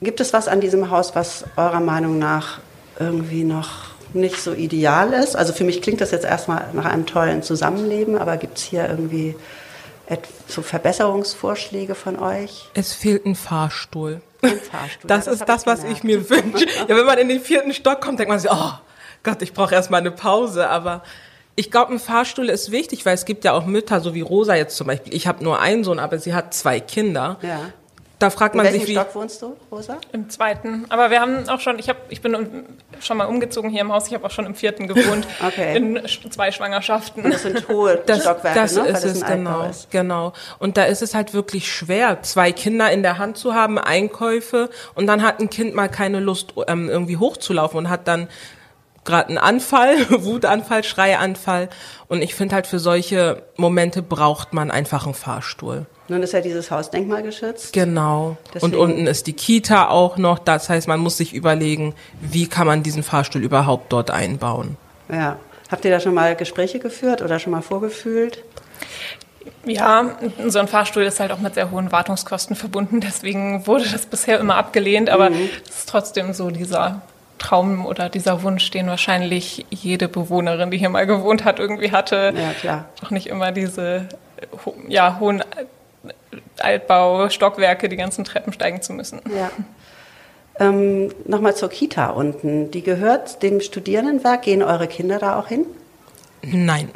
gibt 0.02 0.20
es 0.20 0.34
was 0.34 0.48
an 0.48 0.60
diesem 0.60 0.90
Haus, 0.90 1.14
was 1.14 1.44
eurer 1.56 1.80
Meinung 1.80 2.18
nach 2.18 2.58
irgendwie 2.98 3.44
noch 3.44 3.83
nicht 4.14 4.40
so 4.40 4.52
ideal 4.52 5.12
ist? 5.12 5.36
Also 5.36 5.52
für 5.52 5.64
mich 5.64 5.82
klingt 5.82 6.00
das 6.00 6.10
jetzt 6.10 6.24
erstmal 6.24 6.66
nach 6.72 6.84
einem 6.86 7.06
tollen 7.06 7.42
Zusammenleben, 7.42 8.16
aber 8.18 8.36
gibt 8.36 8.58
es 8.58 8.64
hier 8.64 8.88
irgendwie 8.88 9.34
so 10.48 10.62
Verbesserungsvorschläge 10.62 11.94
von 11.94 12.18
euch? 12.18 12.68
Es 12.74 12.92
fehlt 12.92 13.24
ein 13.26 13.34
Fahrstuhl. 13.34 14.20
Ein 14.42 14.58
Fahrstuhl, 14.60 15.08
Das 15.08 15.26
ja, 15.26 15.32
das 15.32 15.40
ist 15.40 15.48
das, 15.48 15.66
was 15.66 15.80
gemerkt. 15.80 15.98
ich 15.98 16.04
mir 16.04 16.30
wünsche. 16.30 16.66
Ja, 16.88 16.96
wenn 16.96 17.06
man 17.06 17.18
in 17.18 17.28
den 17.28 17.40
vierten 17.40 17.72
Stock 17.72 18.00
kommt, 18.00 18.18
denkt 18.18 18.30
man 18.30 18.38
sich, 18.38 18.50
oh 18.50 18.72
Gott, 19.22 19.40
ich 19.42 19.54
brauche 19.54 19.74
erstmal 19.74 20.00
eine 20.00 20.10
Pause. 20.10 20.68
Aber 20.68 21.02
ich 21.56 21.70
glaube, 21.70 21.92
ein 21.92 21.98
Fahrstuhl 21.98 22.48
ist 22.50 22.70
wichtig, 22.70 23.06
weil 23.06 23.14
es 23.14 23.24
gibt 23.24 23.44
ja 23.44 23.52
auch 23.52 23.64
Mütter, 23.64 24.00
so 24.00 24.14
wie 24.14 24.20
Rosa 24.20 24.54
jetzt 24.54 24.76
zum 24.76 24.86
Beispiel. 24.88 25.14
Ich 25.14 25.26
habe 25.26 25.42
nur 25.42 25.60
einen 25.60 25.84
Sohn, 25.84 25.98
aber 25.98 26.18
sie 26.18 26.34
hat 26.34 26.52
zwei 26.52 26.80
Kinder. 26.80 27.38
Ja. 27.42 27.60
Da 28.18 28.30
fragt 28.30 28.54
In 28.54 28.58
man 28.58 28.66
welchem 28.66 28.80
sich, 28.80 28.88
wie. 28.90 28.92
Stock 28.94 29.14
wohnst 29.14 29.42
du, 29.42 29.56
Rosa? 29.70 29.98
Im 30.12 30.30
zweiten. 30.30 30.86
Aber 30.88 31.10
wir 31.10 31.20
haben 31.20 31.48
auch 31.48 31.60
schon, 31.60 31.78
ich, 31.78 31.88
hab, 31.88 31.96
ich 32.10 32.20
bin 32.22 32.64
schon 33.00 33.16
mal 33.16 33.24
umgezogen 33.24 33.70
hier 33.70 33.80
im 33.80 33.92
Haus, 33.92 34.06
ich 34.06 34.14
habe 34.14 34.24
auch 34.24 34.30
schon 34.30 34.46
im 34.46 34.54
vierten 34.54 34.86
gewohnt. 34.88 35.26
Okay. 35.44 35.76
In 35.76 36.00
zwei 36.30 36.52
Schwangerschaften. 36.52 37.30
Das 37.30 37.42
sind 37.42 37.68
hohe 37.68 37.96
Das, 38.06 38.22
Stockwerke, 38.22 38.58
das 38.58 38.74
ne? 38.76 38.82
Weil 38.84 38.90
ist 38.92 39.04
es, 39.04 39.22
ein 39.22 39.44
genau, 39.44 39.64
ist. 39.64 39.90
genau. 39.90 40.32
Und 40.58 40.76
da 40.76 40.84
ist 40.84 41.02
es 41.02 41.14
halt 41.14 41.34
wirklich 41.34 41.70
schwer, 41.70 42.22
zwei 42.22 42.52
Kinder 42.52 42.90
in 42.90 43.02
der 43.02 43.18
Hand 43.18 43.36
zu 43.36 43.54
haben, 43.54 43.78
Einkäufe, 43.78 44.70
und 44.94 45.06
dann 45.06 45.22
hat 45.22 45.40
ein 45.40 45.50
Kind 45.50 45.74
mal 45.74 45.88
keine 45.88 46.20
Lust, 46.20 46.54
ähm, 46.66 46.88
irgendwie 46.88 47.16
hochzulaufen 47.16 47.78
und 47.78 47.90
hat 47.90 48.08
dann 48.08 48.28
gerade 49.04 49.28
einen 49.28 49.38
Anfall, 49.38 49.96
Wutanfall, 50.10 50.84
Schreianfall. 50.84 51.68
Und 52.08 52.22
ich 52.22 52.34
finde 52.34 52.54
halt, 52.54 52.66
für 52.66 52.78
solche 52.78 53.42
Momente 53.56 54.02
braucht 54.02 54.52
man 54.52 54.70
einfach 54.70 55.04
einen 55.04 55.14
Fahrstuhl. 55.14 55.86
Nun 56.08 56.22
ist 56.22 56.32
ja 56.32 56.40
dieses 56.40 56.70
Haus 56.70 56.90
denkmalgeschützt. 56.90 57.72
Genau. 57.72 58.36
Deswegen- 58.52 58.74
Und 58.74 58.78
unten 58.78 59.06
ist 59.06 59.26
die 59.26 59.32
Kita 59.32 59.88
auch 59.88 60.16
noch. 60.18 60.38
Das 60.38 60.68
heißt, 60.68 60.86
man 60.86 61.00
muss 61.00 61.16
sich 61.16 61.32
überlegen, 61.32 61.94
wie 62.20 62.46
kann 62.46 62.66
man 62.66 62.82
diesen 62.82 63.02
Fahrstuhl 63.02 63.42
überhaupt 63.42 63.92
dort 63.92 64.10
einbauen. 64.10 64.76
Ja. 65.10 65.38
Habt 65.70 65.84
ihr 65.86 65.90
da 65.90 65.98
schon 66.00 66.12
mal 66.14 66.36
Gespräche 66.36 66.78
geführt 66.78 67.22
oder 67.22 67.38
schon 67.38 67.52
mal 67.52 67.62
vorgefühlt? 67.62 68.44
Ja, 69.66 70.10
so 70.46 70.58
ein 70.58 70.68
Fahrstuhl 70.68 71.04
ist 71.04 71.20
halt 71.20 71.32
auch 71.32 71.38
mit 71.38 71.54
sehr 71.54 71.70
hohen 71.70 71.90
Wartungskosten 71.90 72.54
verbunden. 72.54 73.00
Deswegen 73.00 73.66
wurde 73.66 73.84
das 73.90 74.04
bisher 74.06 74.38
immer 74.38 74.56
abgelehnt. 74.56 75.08
Aber 75.08 75.30
es 75.30 75.78
ist 75.78 75.88
trotzdem 75.88 76.34
so 76.34 76.50
dieser 76.50 77.00
Traum 77.44 77.84
oder 77.84 78.08
dieser 78.08 78.42
Wunsch, 78.42 78.70
den 78.70 78.86
wahrscheinlich 78.86 79.66
jede 79.68 80.08
Bewohnerin, 80.08 80.70
die 80.70 80.78
hier 80.78 80.88
mal 80.88 81.06
gewohnt 81.06 81.44
hat, 81.44 81.58
irgendwie 81.58 81.92
hatte. 81.92 82.32
Ja, 82.34 82.52
klar. 82.52 82.88
Doch 83.02 83.10
nicht 83.10 83.26
immer 83.26 83.52
diese 83.52 84.08
ja, 84.88 85.18
hohen 85.20 85.44
Altbau-Stockwerke, 86.58 87.90
die 87.90 87.96
ganzen 87.96 88.24
Treppen 88.24 88.52
steigen 88.52 88.80
zu 88.80 88.94
müssen. 88.94 89.20
Ja. 89.36 89.50
Ähm, 90.58 91.12
Nochmal 91.26 91.54
zur 91.54 91.68
Kita 91.68 92.10
unten. 92.10 92.70
Die 92.70 92.82
gehört 92.82 93.42
dem 93.42 93.60
Studierendenwerk. 93.60 94.42
Gehen 94.42 94.62
eure 94.62 94.86
Kinder 94.86 95.18
da 95.18 95.38
auch 95.38 95.48
hin? 95.48 95.66
Nein. 96.42 96.88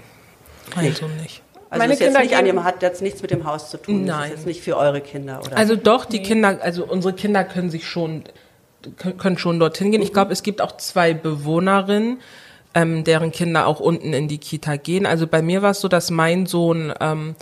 Nein, 0.77 0.95
so 0.95 1.09
nicht. 1.23 1.43
Also 1.69 1.83
Meine 1.83 1.93
ist 1.93 2.01
jetzt 2.01 2.09
Kinder 2.09 2.23
nicht 2.23 2.37
an 2.37 2.45
dem, 2.47 2.65
hat 2.65 2.83
jetzt 2.83 3.03
nichts 3.03 3.21
mit 3.21 3.31
dem 3.31 3.45
Haus 3.45 3.69
zu 3.69 3.77
tun. 3.77 4.07
Das 4.07 4.17
Nein. 4.17 4.31
ist 4.31 4.37
jetzt 4.37 4.47
nicht 4.47 4.63
für 4.63 4.79
eure 4.79 5.03
Kinder, 5.03 5.41
oder? 5.45 5.59
Also 5.59 5.77
doch, 5.77 6.07
die 6.07 6.23
Kinder, 6.23 6.59
also 6.63 6.87
unsere 6.87 7.13
Kinder 7.13 7.45
können 7.45 7.69
sich 7.69 7.87
schon, 7.87 8.25
können 8.97 9.39
schon 9.39 9.59
dorthin 9.59 9.93
gehen. 9.93 10.03
Ich 10.03 10.13
glaube, 10.13 10.33
es 10.33 10.43
gibt 10.43 10.61
auch 10.61 10.77
zwei 10.77 11.15
Bewohnerinnen, 11.15 12.21
ähm, 12.75 13.05
deren 13.05 13.33
Kinder 13.33 13.67
auch 13.67 13.81
unten 13.81 14.13
in 14.13 14.29
die 14.29 14.39
Kita 14.39 14.77
gehen. 14.77 15.07
Also 15.07 15.27
bei 15.27 15.43
mir 15.43 15.63
war 15.63 15.71
es 15.71 15.81
so, 15.81 15.89
dass 15.89 16.11
mein 16.11 16.47
Sohn 16.47 16.93
ähm, 17.01 17.35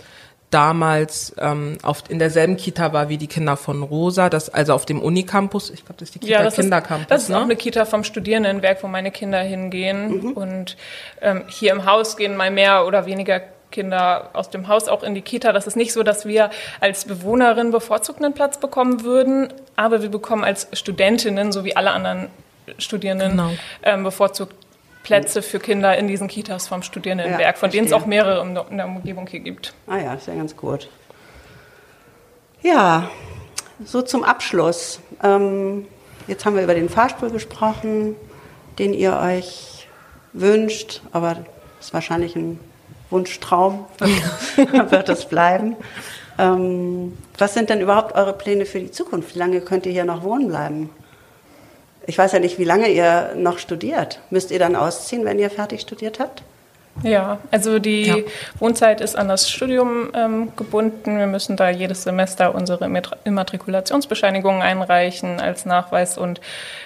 damals 0.49 1.35
ähm, 1.39 1.77
auf, 1.83 2.03
in 2.09 2.19
derselben 2.19 2.55
Kita 2.55 2.93
war 2.93 3.09
wie 3.09 3.17
die 3.17 3.27
Kinder 3.27 3.57
von 3.57 3.83
Rosa, 3.83 4.29
das, 4.29 4.49
also 4.49 4.73
auf 4.73 4.85
dem 4.85 5.01
Unicampus. 5.01 5.69
Ich 5.69 5.83
glaube, 5.83 5.95
das 5.99 6.09
ist 6.09 6.15
die 6.15 6.19
Kita 6.19 6.31
Ja, 6.31 6.43
das 6.43 6.53
ist, 6.53 6.61
Kindercampus. 6.61 7.07
das 7.07 7.23
ist 7.23 7.29
ne? 7.29 7.37
auch 7.37 7.41
eine 7.41 7.55
Kita 7.57 7.85
vom 7.85 8.03
Studierendenwerk, 8.03 8.81
wo 8.81 8.87
meine 8.87 9.11
Kinder 9.11 9.39
hingehen. 9.39 10.33
Und 10.33 10.77
ähm, 11.21 11.43
hier 11.47 11.73
im 11.73 11.85
Haus 11.85 12.15
gehen 12.15 12.37
mal 12.37 12.49
mehr 12.49 12.85
oder 12.85 13.05
weniger 13.05 13.41
Kinder 13.71 14.29
aus 14.33 14.49
dem 14.49 14.67
Haus 14.67 14.87
auch 14.87 15.03
in 15.03 15.13
die 15.15 15.21
Kita. 15.21 15.51
Das 15.51 15.67
ist 15.67 15.75
nicht 15.75 15.93
so, 15.93 16.03
dass 16.03 16.25
wir 16.25 16.49
als 16.79 17.05
Bewohnerin 17.05 17.71
bevorzugt 17.71 18.23
einen 18.23 18.33
Platz 18.33 18.59
bekommen 18.59 19.03
würden, 19.03 19.51
aber 19.75 20.01
wir 20.01 20.09
bekommen 20.09 20.43
als 20.43 20.67
Studentinnen, 20.73 21.51
so 21.51 21.63
wie 21.65 21.75
alle 21.75 21.91
anderen 21.91 22.27
Studierenden, 22.77 23.31
Genau. 23.31 23.49
ähm, 23.83 24.03
bevorzugt 24.03 24.53
Plätze 25.03 25.41
für 25.41 25.59
Kinder 25.59 25.97
in 25.97 26.07
diesen 26.07 26.27
Kitas 26.27 26.67
vom 26.67 26.81
Studierendenwerk, 26.83 27.39
Ja, 27.55 27.59
von 27.59 27.69
denen 27.69 27.87
es 27.87 27.93
auch 27.93 28.05
mehrere 28.05 28.41
in 28.69 28.77
der- 28.77 28.85
Umgebung 28.87 29.25
hier 29.27 29.39
gibt. 29.39 29.73
Ah 29.87 29.97
ja, 29.97 30.13
ist 30.15 30.27
ja 30.27 30.35
ganz 30.35 30.55
gut. 30.57 30.89
Ja, 32.61 33.09
so 33.85 34.01
zum 34.01 34.23
Abschluss. 34.23 34.99
Ähm, 35.23 35.87
jetzt 36.27 36.45
haben 36.45 36.55
wir 36.55 36.63
über 36.63 36.73
den 36.73 36.89
Fahrstuhl 36.89 37.29
gesprochen, 37.29 38.15
den 38.79 38.93
ihr 38.93 39.17
euch 39.17 39.87
wünscht, 40.33 41.01
aber 41.13 41.35
das 41.77 41.87
ist 41.87 41.93
wahrscheinlich 41.93 42.35
ein 42.35 42.59
Wunschtraum, 43.09 43.85
wird 44.89 45.09
es 45.09 45.25
bleiben. 45.25 45.75
Ähm, 46.39 47.17
was 47.37 47.53
sind 47.53 47.69
denn 47.69 47.81
überhaupt 47.81 48.15
eure 48.15 48.33
Pläne 48.33 48.65
für 48.65 48.79
die 48.79 48.91
Zukunft? 48.91 49.33
Wie 49.35 49.39
lange 49.39 49.61
könnt 49.61 49.85
ihr 49.85 49.91
hier 49.91 50.05
noch 50.05 50.23
wohnen 50.23 50.47
bleiben? 50.49 50.89
Ich 52.05 52.17
weiß 52.17 52.31
ja 52.31 52.39
nicht, 52.39 52.57
wie 52.59 52.63
lange 52.63 52.87
ihr 52.89 53.33
noch 53.35 53.57
studiert. 53.59 54.19
Müsst 54.29 54.51
ihr 54.51 54.59
dann 54.59 54.75
ausziehen, 54.75 55.25
wenn 55.25 55.39
ihr 55.39 55.49
fertig 55.49 55.81
studiert 55.81 56.19
habt? 56.19 56.43
Ja, 57.03 57.37
also 57.51 57.77
die 57.77 58.05
Ja. 58.07 58.15
Wohnzeit 58.59 59.01
ist 59.01 59.15
an 59.15 59.27
das 59.27 59.49
Studium 59.51 60.09
ähm, 60.15 60.51
gebunden. 60.55 61.19
Wir 61.19 61.27
müssen 61.27 61.55
da 61.55 61.69
jedes 61.69 62.03
Semester 62.03 62.55
unsere 62.55 62.85
Immatrikulatio- 62.85 63.17
Immatrikulationsbescheinigungen 63.23 64.63
einreichen 64.63 65.39
als 65.39 65.65
Nachweis 65.65 66.17
und 66.17 66.41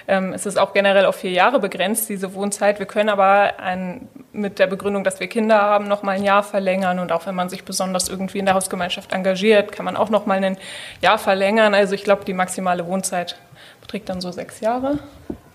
ähm, 0.08 0.34
es 0.34 0.44
ist 0.44 0.58
auch 0.58 0.74
generell 0.74 1.06
auf 1.06 1.16
vier 1.16 1.30
Jahre 1.30 1.60
begrenzt, 1.60 2.10
diese 2.10 2.34
Wohnzeit. 2.34 2.78
Wir 2.78 2.84
können 2.86 3.08
aber 3.08 3.52
ein, 3.58 4.06
mit 4.32 4.58
der 4.58 4.66
Begründung, 4.66 5.04
dass 5.04 5.20
wir 5.20 5.26
Kinder 5.26 5.60
haben, 5.60 5.88
noch 5.88 6.02
mal 6.02 6.12
ein 6.12 6.24
Jahr 6.24 6.42
verlängern 6.42 6.98
und 6.98 7.12
auch 7.12 7.26
wenn 7.26 7.34
man 7.34 7.48
sich 7.48 7.64
besonders 7.64 8.08
irgendwie 8.08 8.38
in 8.38 8.46
der 8.46 8.54
Hausgemeinschaft 8.54 9.12
engagiert, 9.12 9.72
kann 9.72 9.84
man 9.84 9.96
auch 9.96 10.10
noch 10.10 10.26
mal 10.26 10.42
ein 10.42 10.56
Jahr 11.00 11.18
verlängern. 11.18 11.74
Also 11.74 11.94
ich 11.94 12.04
glaube, 12.04 12.24
die 12.24 12.32
maximale 12.32 12.86
Wohnzeit 12.86 13.36
beträgt 13.80 14.08
dann 14.08 14.20
so 14.20 14.30
sechs 14.32 14.60
Jahre. 14.60 14.98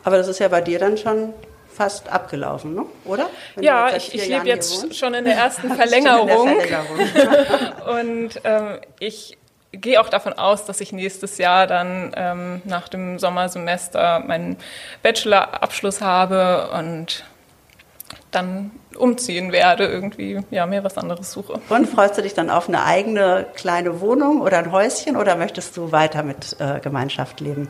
Aber 0.04 0.18
das 0.18 0.28
ist 0.28 0.40
ja 0.40 0.48
bei 0.48 0.62
dir 0.62 0.80
dann 0.80 0.98
schon 0.98 1.34
fast 1.74 2.10
abgelaufen, 2.10 2.76
ne? 2.76 2.86
oder? 3.06 3.30
Wenn 3.56 3.64
Ja, 3.64 3.96
ich, 3.96 4.14
ich 4.14 4.28
lebe 4.28 4.48
jetzt 4.48 4.96
schon 4.96 5.14
in 5.14 5.26
der 5.26 5.36
ersten 5.36 5.72
Verlängerung. 5.76 6.48
in 6.48 6.58
der 6.70 6.84
Verlängerung. 6.84 8.00
Und 8.00 8.42
ähm, 8.44 8.80
ich 9.00 9.38
gehe 9.72 10.02
auch 10.02 10.10
davon 10.10 10.34
aus, 10.34 10.66
dass 10.66 10.82
ich 10.82 10.92
nächstes 10.92 11.38
Jahr 11.38 11.68
dann 11.68 12.14
ähm, 12.16 12.62
nach 12.66 12.88
dem 12.90 13.20
Sommersemester 13.20 14.20
meinen 14.20 14.58
Bachelorabschluss 15.04 16.02
habe 16.02 16.70
und 16.72 17.24
dann 18.32 18.72
umziehen 18.98 19.52
werde, 19.52 19.86
irgendwie 19.86 20.40
ja 20.52 20.66
mir 20.66 20.84
was 20.84 20.98
anderes 20.98 21.32
suche. 21.32 21.60
Und 21.70 21.88
freust 21.88 22.18
du 22.18 22.22
dich 22.22 22.34
dann 22.34 22.50
auf 22.50 22.68
eine 22.68 22.84
eigene 22.84 23.46
kleine 23.56 24.02
Wohnung 24.02 24.42
oder 24.42 24.58
ein 24.58 24.72
Häuschen 24.72 25.16
oder 25.16 25.36
möchtest 25.36 25.78
du 25.78 25.92
weiter 25.92 26.24
mit 26.24 26.58
äh, 26.60 26.80
Gemeinschaft 26.80 27.40
leben? 27.40 27.70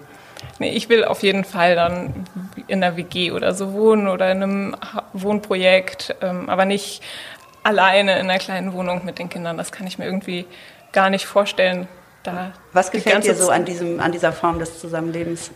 Nee, 0.59 0.71
ich 0.71 0.89
will 0.89 1.03
auf 1.03 1.23
jeden 1.23 1.43
Fall 1.43 1.75
dann 1.75 2.25
in 2.67 2.83
einer 2.83 2.95
WG 2.95 3.31
oder 3.31 3.53
so 3.53 3.73
wohnen 3.73 4.07
oder 4.07 4.31
in 4.31 4.43
einem 4.43 4.75
Wohnprojekt, 5.13 6.15
ähm, 6.21 6.49
aber 6.49 6.65
nicht 6.65 7.01
alleine 7.63 8.19
in 8.19 8.29
einer 8.29 8.39
kleinen 8.39 8.73
Wohnung 8.73 9.03
mit 9.03 9.19
den 9.19 9.29
Kindern. 9.29 9.57
Das 9.57 9.71
kann 9.71 9.87
ich 9.87 9.97
mir 9.97 10.05
irgendwie 10.05 10.45
gar 10.91 11.09
nicht 11.09 11.25
vorstellen. 11.25 11.87
Da 12.23 12.51
Was 12.73 12.91
gefällt 12.91 13.25
dir 13.25 13.35
so 13.35 13.49
an, 13.49 13.65
diesem, 13.65 13.99
an 13.99 14.11
dieser 14.11 14.31
Form 14.31 14.59
des 14.59 14.79
Zusammenlebens? 14.79 15.51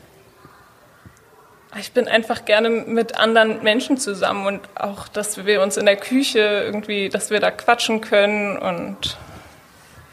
Ich 1.80 1.94
bin 1.94 2.08
einfach 2.08 2.44
gerne 2.44 2.70
mit 2.70 3.18
anderen 3.18 3.64
Menschen 3.64 3.98
zusammen 3.98 4.46
und 4.46 4.60
auch, 4.76 5.08
dass 5.08 5.46
wir 5.46 5.62
uns 5.62 5.78
in 5.78 5.86
der 5.86 5.96
Küche 5.96 6.40
irgendwie, 6.40 7.08
dass 7.08 7.30
wir 7.30 7.40
da 7.40 7.50
quatschen 7.50 8.02
können 8.02 8.58
und 8.58 9.18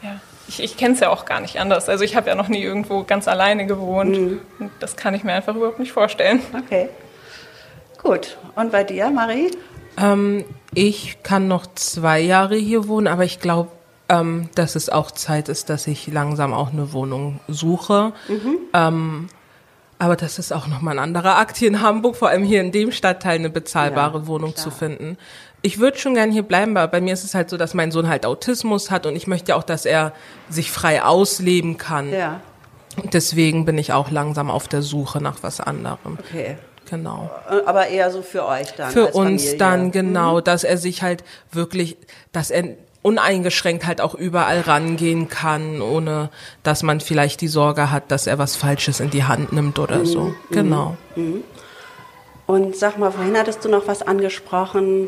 ja, 0.01 0.21
ich, 0.47 0.63
ich 0.63 0.77
kenne 0.77 0.93
es 0.93 1.01
ja 1.01 1.09
auch 1.09 1.25
gar 1.25 1.41
nicht 1.41 1.59
anders. 1.59 1.89
Also 1.89 2.05
ich 2.05 2.15
habe 2.15 2.29
ja 2.29 2.35
noch 2.35 2.47
nie 2.47 2.63
irgendwo 2.63 3.03
ganz 3.03 3.27
alleine 3.27 3.65
gewohnt 3.65 4.39
und 4.59 4.71
das 4.79 4.95
kann 4.95 5.13
ich 5.13 5.23
mir 5.25 5.33
einfach 5.33 5.55
überhaupt 5.55 5.79
nicht 5.79 5.91
vorstellen. 5.91 6.41
Okay. 6.57 6.87
Gut. 8.01 8.37
Und 8.55 8.71
bei 8.71 8.85
dir, 8.85 9.09
Marie? 9.09 9.51
Ähm, 9.97 10.45
ich 10.73 11.17
kann 11.23 11.49
noch 11.49 11.67
zwei 11.75 12.21
Jahre 12.21 12.55
hier 12.55 12.87
wohnen, 12.87 13.07
aber 13.07 13.25
ich 13.25 13.41
glaube, 13.41 13.69
ähm, 14.07 14.49
dass 14.55 14.75
es 14.75 14.89
auch 14.89 15.11
Zeit 15.11 15.49
ist, 15.49 15.69
dass 15.69 15.87
ich 15.87 16.07
langsam 16.07 16.53
auch 16.53 16.71
eine 16.71 16.93
Wohnung 16.93 17.41
suche. 17.49 18.13
Ähm, 18.73 19.29
aber 19.99 20.15
das 20.15 20.39
ist 20.39 20.51
auch 20.51 20.65
nochmal 20.67 20.95
ein 20.95 21.03
anderer 21.03 21.37
Akt 21.37 21.57
hier 21.57 21.67
in 21.67 21.81
Hamburg, 21.81 22.15
vor 22.15 22.29
allem 22.29 22.43
hier 22.43 22.61
in 22.61 22.71
dem 22.71 22.91
Stadtteil 22.91 23.35
eine 23.35 23.49
bezahlbare 23.49 24.19
Ja, 24.19 24.27
Wohnung 24.27 24.53
klar. 24.53 24.63
zu 24.63 24.71
finden. 24.71 25.17
Ich 25.61 25.77
würde 25.79 25.97
schon 25.97 26.13
gern 26.15 26.31
hier 26.31 26.43
bleiben, 26.43 26.75
aber 26.77 26.89
bei 26.89 27.01
mir 27.01 27.13
ist 27.13 27.25
es 27.25 27.35
halt 27.35 27.49
so, 27.49 27.57
dass 27.57 27.73
mein 27.73 27.91
Sohn 27.91 28.07
halt 28.07 28.25
Autismus 28.25 28.91
hat 28.91 29.05
und 29.05 29.15
ich 29.15 29.27
möchte 29.27 29.55
auch, 29.57 29.63
dass 29.63 29.85
er 29.85 30.13
sich 30.49 30.71
frei 30.71 31.03
ausleben 31.03 31.77
kann. 31.77 32.11
Ja. 32.11 32.39
Deswegen 33.13 33.65
bin 33.65 33.77
ich 33.77 33.93
auch 33.93 34.09
langsam 34.09 34.49
auf 34.49 34.67
der 34.67 34.81
Suche 34.81 35.21
nach 35.21 35.37
was 35.41 35.59
anderem. 35.59 36.17
Okay. 36.17 36.57
Genau. 36.89 37.29
Aber 37.65 37.87
eher 37.87 38.09
so 38.09 38.21
für 38.23 38.45
euch 38.47 38.73
dann. 38.75 38.91
Für 38.91 39.07
uns 39.07 39.43
Familie. 39.43 39.57
dann, 39.57 39.91
genau, 39.91 40.41
dass 40.41 40.63
er 40.63 40.77
sich 40.77 41.03
halt 41.03 41.23
wirklich, 41.51 41.97
dass 42.31 42.49
er 42.49 42.63
uneingeschränkt 43.01 43.85
halt 43.85 44.01
auch 44.01 44.13
überall 44.13 44.61
rangehen 44.61 45.29
kann, 45.29 45.81
ohne 45.81 46.29
dass 46.63 46.83
man 46.83 46.99
vielleicht 46.99 47.41
die 47.41 47.47
Sorge 47.47 47.91
hat, 47.91 48.11
dass 48.11 48.27
er 48.27 48.37
was 48.37 48.55
Falsches 48.55 48.99
in 48.99 49.09
die 49.09 49.23
Hand 49.23 49.53
nimmt 49.53 49.79
oder 49.79 50.05
so. 50.05 50.33
Genau. 50.51 50.97
Und 52.45 52.75
sag 52.75 52.97
mal, 52.97 53.11
vorhin 53.11 53.37
hattest 53.37 53.63
du 53.63 53.69
noch 53.69 53.87
was 53.87 54.01
angesprochen, 54.01 55.07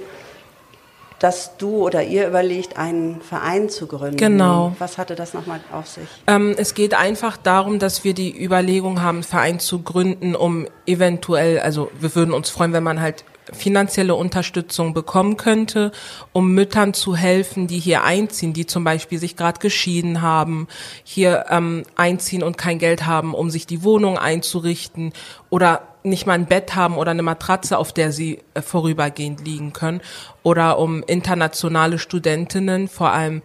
dass 1.22 1.58
du 1.58 1.86
oder 1.86 2.04
ihr 2.04 2.28
überlegt, 2.28 2.78
einen 2.78 3.22
Verein 3.22 3.70
zu 3.70 3.86
gründen. 3.86 4.18
Genau. 4.18 4.76
Was 4.80 4.98
hatte 4.98 5.14
das 5.16 5.36
nochmal 5.36 5.60
auf 5.72 5.88
sich? 5.88 6.08
Ähm, 6.26 6.56
es 6.58 6.74
geht 6.74 6.96
einfach 6.96 7.38
darum, 7.38 7.78
dass 7.78 8.04
wir 8.04 8.16
die 8.16 8.44
Überlegung 8.44 9.04
haben, 9.04 9.18
einen 9.18 9.24
Verein 9.24 9.60
zu 9.60 9.84
gründen, 9.84 10.36
um 10.36 10.68
eventuell, 10.88 11.60
also 11.60 11.92
wir 12.00 12.16
würden 12.16 12.34
uns 12.34 12.50
freuen, 12.50 12.74
wenn 12.74 12.84
man 12.84 13.02
halt 13.02 13.24
finanzielle 13.52 14.16
Unterstützung 14.16 14.94
bekommen 14.94 15.38
könnte, 15.38 15.92
um 16.32 16.54
Müttern 16.54 16.94
zu 16.94 17.16
helfen, 17.16 17.68
die 17.68 17.80
hier 17.80 18.04
einziehen, 18.04 18.54
die 18.54 18.66
zum 18.66 18.84
Beispiel 18.84 19.20
sich 19.20 19.36
gerade 19.36 19.60
geschieden 19.60 20.22
haben, 20.22 20.68
hier 21.04 21.46
ähm, 21.50 21.84
einziehen 21.96 22.44
und 22.44 22.58
kein 22.58 22.80
Geld 22.80 23.06
haben, 23.06 23.34
um 23.34 23.50
sich 23.50 23.66
die 23.68 23.84
Wohnung 23.84 24.18
einzurichten 24.18 25.14
oder 25.50 25.82
nicht 26.04 26.26
mal 26.26 26.34
ein 26.34 26.46
Bett 26.46 26.76
haben 26.76 26.98
oder 26.98 27.12
eine 27.12 27.24
Matratze, 27.24 27.78
auf 27.78 27.94
der 27.94 28.12
sie 28.12 28.40
äh, 28.54 28.62
vorübergehend 28.62 29.46
liegen 29.46 29.74
können, 29.74 30.02
oder 30.44 30.80
um 30.80 31.04
internationale 31.04 32.00
Studentinnen, 32.00 32.88
vor 32.88 33.12
allem 33.12 33.42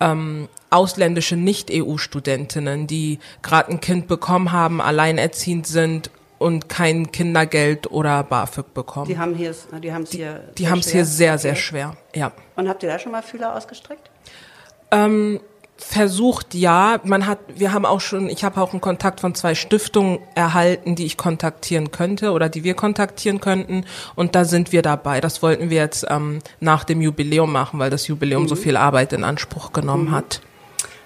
ähm, 0.00 0.48
ausländische 0.70 1.36
Nicht-EU-Studentinnen, 1.36 2.86
die 2.86 3.18
gerade 3.42 3.72
ein 3.72 3.80
Kind 3.80 4.06
bekommen 4.06 4.52
haben, 4.52 4.80
alleinerziehend 4.80 5.66
sind 5.66 6.10
und 6.40 6.68
kein 6.70 7.12
Kindergeld 7.12 7.90
oder 7.90 8.24
BAföG 8.24 8.72
bekommen. 8.72 9.06
Die 9.06 9.18
haben 9.18 9.34
hier, 9.34 9.54
die 9.82 9.92
haben 9.92 10.02
es 10.02 10.10
hier. 10.10 10.40
Die 10.56 10.62
sehr 10.62 10.70
haben 10.70 10.78
es 10.80 10.88
hier 10.90 11.04
sehr, 11.04 11.38
sehr 11.38 11.52
Okay. 11.52 11.60
schwer. 11.60 11.96
Ja. 12.14 12.32
Und 12.56 12.68
habt 12.68 12.82
ihr 12.82 12.88
da 12.88 12.98
schon 12.98 13.12
mal 13.12 13.22
Fühler 13.22 13.54
ausgestreckt? 13.54 14.10
Versucht 15.76 16.54
ja, 16.54 17.00
man 17.04 17.26
hat, 17.26 17.38
wir 17.54 17.72
haben 17.72 17.86
auch 17.86 18.00
schon, 18.00 18.28
ich 18.28 18.44
habe 18.44 18.60
auch 18.60 18.72
einen 18.72 18.82
Kontakt 18.82 19.20
von 19.20 19.34
zwei 19.34 19.54
Stiftungen 19.54 20.18
erhalten, 20.34 20.94
die 20.94 21.06
ich 21.06 21.16
kontaktieren 21.16 21.90
könnte 21.90 22.32
oder 22.32 22.48
die 22.50 22.64
wir 22.64 22.74
kontaktieren 22.74 23.40
könnten 23.40 23.84
und 24.14 24.34
da 24.34 24.44
sind 24.44 24.72
wir 24.72 24.82
dabei. 24.82 25.22
Das 25.22 25.42
wollten 25.42 25.70
wir 25.70 25.78
jetzt 25.78 26.06
ähm, 26.10 26.40
nach 26.60 26.84
dem 26.84 27.00
Jubiläum 27.00 27.50
machen, 27.50 27.78
weil 27.80 27.88
das 27.88 28.06
Jubiläum 28.08 28.46
so 28.46 28.56
viel 28.56 28.76
Arbeit 28.76 29.14
in 29.14 29.24
Anspruch 29.24 29.72
genommen 29.72 30.10
hat. 30.10 30.42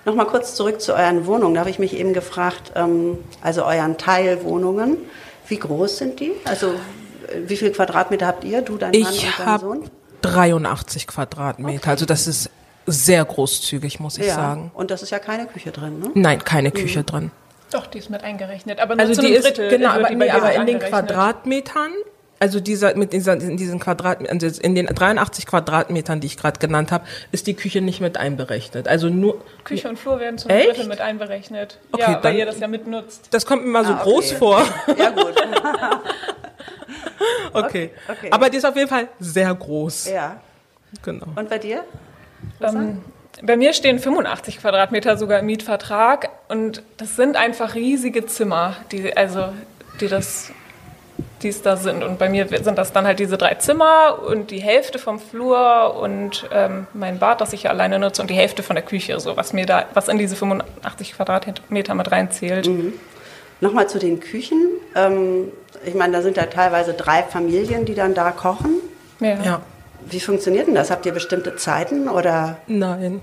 Nochmal 0.04 0.26
kurz 0.26 0.54
zurück 0.54 0.80
zu 0.80 0.94
euren 0.94 1.26
Wohnungen. 1.26 1.54
Da 1.54 1.60
habe 1.60 1.70
ich 1.70 1.78
mich 1.78 1.96
eben 1.96 2.12
gefragt, 2.12 2.72
ähm, 2.74 3.18
also 3.42 3.64
euren 3.64 3.96
Teilwohnungen, 3.96 4.98
wie 5.48 5.58
groß 5.58 5.98
sind 5.98 6.20
die? 6.20 6.32
Also 6.44 6.68
äh, 6.68 6.74
wie 7.46 7.56
viel 7.56 7.70
Quadratmeter 7.70 8.26
habt 8.26 8.44
ihr, 8.44 8.62
du, 8.62 8.76
dein 8.76 8.90
Mann 8.92 9.00
Ich 9.00 9.24
und 9.26 9.34
dein 9.38 9.46
habe 9.46 9.60
Sohn? 9.64 9.90
83 10.22 11.06
Quadratmeter, 11.06 11.90
also 11.90 12.06
das 12.06 12.26
ist 12.26 12.50
sehr 12.86 13.24
großzügig, 13.24 14.00
muss 14.00 14.18
ich 14.18 14.26
Ja, 14.26 14.34
sagen. 14.34 14.70
und 14.74 14.90
das 14.90 15.02
ist 15.02 15.10
ja 15.10 15.18
keine 15.18 15.46
Küche 15.46 15.70
drin, 15.70 16.00
ne? 16.00 16.10
Nein, 16.14 16.44
keine 16.44 16.70
Küche 16.70 17.02
drin. 17.04 17.30
Doch, 17.70 17.86
die 17.86 17.98
ist 17.98 18.10
mit 18.10 18.22
eingerechnet. 18.22 18.78
Aber 18.78 18.94
nur 18.94 19.00
Also 19.02 19.14
zu 19.14 19.20
die 19.22 19.26
einem 19.28 19.36
ist 19.36 19.44
Drittel 19.46 19.68
genau, 19.70 19.94
wird 19.96 20.06
aber, 20.06 20.14
die 20.24 20.30
aber 20.30 20.52
in 20.54 20.66
den. 20.66 20.78
Quadratmetern, 20.78 21.90
also 22.44 22.61
dieser 22.61 22.94
mit 22.94 23.14
dieser 23.14 23.33
in 23.40 23.57
diesen 23.57 23.80
Quadratmetern, 23.80 24.38
also 24.42 24.61
in 24.61 24.74
den 24.74 24.85
83 24.87 25.46
Quadratmetern, 25.46 26.20
die 26.20 26.26
ich 26.26 26.37
gerade 26.37 26.59
genannt 26.61 26.92
habe, 26.92 27.07
ist 27.33 27.46
die 27.46 27.54
Küche 27.54 27.80
nicht 27.80 28.02
mit 28.02 28.18
einberechnet. 28.18 28.87
Also 28.87 29.09
nur 29.09 29.42
Küche 29.64 29.88
und 29.88 29.98
Flur 29.98 30.20
werden 30.20 30.37
zu 30.37 30.48
Echt? 30.50 30.59
einem 30.61 30.68
Drittel 30.74 30.88
mit 30.88 31.00
einberechnet. 31.00 31.78
Okay, 31.92 32.02
ja, 32.02 32.12
dann- 32.14 32.22
weil 32.24 32.37
ihr 32.37 32.44
das 32.44 32.61
ja 32.61 32.68
mitnutzt. 32.68 33.28
das 33.30 33.46
kommt 33.46 33.64
mir 33.64 33.70
mal 33.70 33.85
so 33.87 33.92
Ah, 33.94 34.00
okay. 34.02 34.11
groß 34.11 34.33
vor. 34.33 34.62
Ja, 34.98 35.09
gut. 35.11 35.35
Okay. 37.52 37.90
okay. 38.09 38.28
Aber 38.30 38.50
die 38.50 38.57
ist 38.59 38.66
auf 38.66 38.76
jeden 38.76 38.88
Fall 38.88 39.09
sehr 39.20 39.54
groß. 39.54 40.09
ja. 40.11 40.40
Genau. 41.02 41.26
Und 41.35 41.48
bei 41.48 41.59
dir? 41.59 41.83
Ähm, 42.61 43.00
bei 43.42 43.57
mir 43.57 43.72
stehen 43.72 43.98
85 43.98 44.59
Quadratmeter 44.61 45.16
sogar 45.16 45.40
im 45.40 45.46
Mietvertrag 45.46 46.28
und 46.48 46.83
das 46.98 47.16
sind 47.16 47.37
einfach 47.37 47.74
riesige 47.74 48.26
Zimmer, 48.26 48.76
die 48.92 49.16
also 49.16 49.48
die 50.00 50.07
das 50.09 50.52
die 51.42 51.49
es 51.49 51.62
da 51.62 51.77
sind. 51.77 52.03
Und 52.03 52.18
bei 52.18 52.29
mir 52.29 52.47
sind 52.49 52.79
das 52.79 52.92
dann 52.92 53.07
halt 53.07 53.18
diese 53.18 53.37
drei 53.37 53.55
Zimmer 53.55 54.18
und 54.27 54.51
die 54.51 54.61
Hälfte 54.61 54.99
vom 54.99 55.18
Flur 55.18 55.97
und 56.01 56.49
ähm, 56.53 56.87
mein 56.94 57.18
Bad, 57.18 57.40
das 57.40 57.53
ich 57.53 57.64
ja 57.64 57.70
alleine 57.70 57.99
nutze, 57.99 58.23
und 58.23 58.31
die 58.31 58.35
Hälfte 58.35 58.62
von 58.62 58.77
der 58.77 58.85
Küche, 58.85 59.18
so 59.20 59.37
was 59.37 59.53
mir 59.53 59.66
da, 59.66 59.87
was 59.94 60.09
in 60.09 60.18
diese 60.18 60.37
85 60.37 61.14
Quadratmeter 61.14 61.94
mit 61.94 62.11
reinzählt. 62.11 62.68
Nochmal 63.61 63.88
zu 63.88 63.99
den 63.99 64.20
Küchen. 64.20 64.68
Ähm, 64.94 65.53
ich 65.85 65.94
meine, 65.94 66.14
da 66.14 66.23
sind 66.23 66.37
ja 66.37 66.47
teilweise 66.47 66.94
drei 66.94 67.23
Familien, 67.23 67.85
die 67.85 67.94
dann 67.94 68.14
da 68.14 68.31
kochen. 68.31 68.81
Ja. 69.20 69.37
Ja. 69.42 69.61
Wie 70.10 70.20
funktioniert 70.20 70.66
denn 70.66 70.74
das? 70.74 70.90
Habt 70.90 71.06
ihr 71.06 71.12
bestimmte 71.12 71.56
Zeiten 71.56 72.08
oder 72.08 72.58
Nein. 72.66 73.20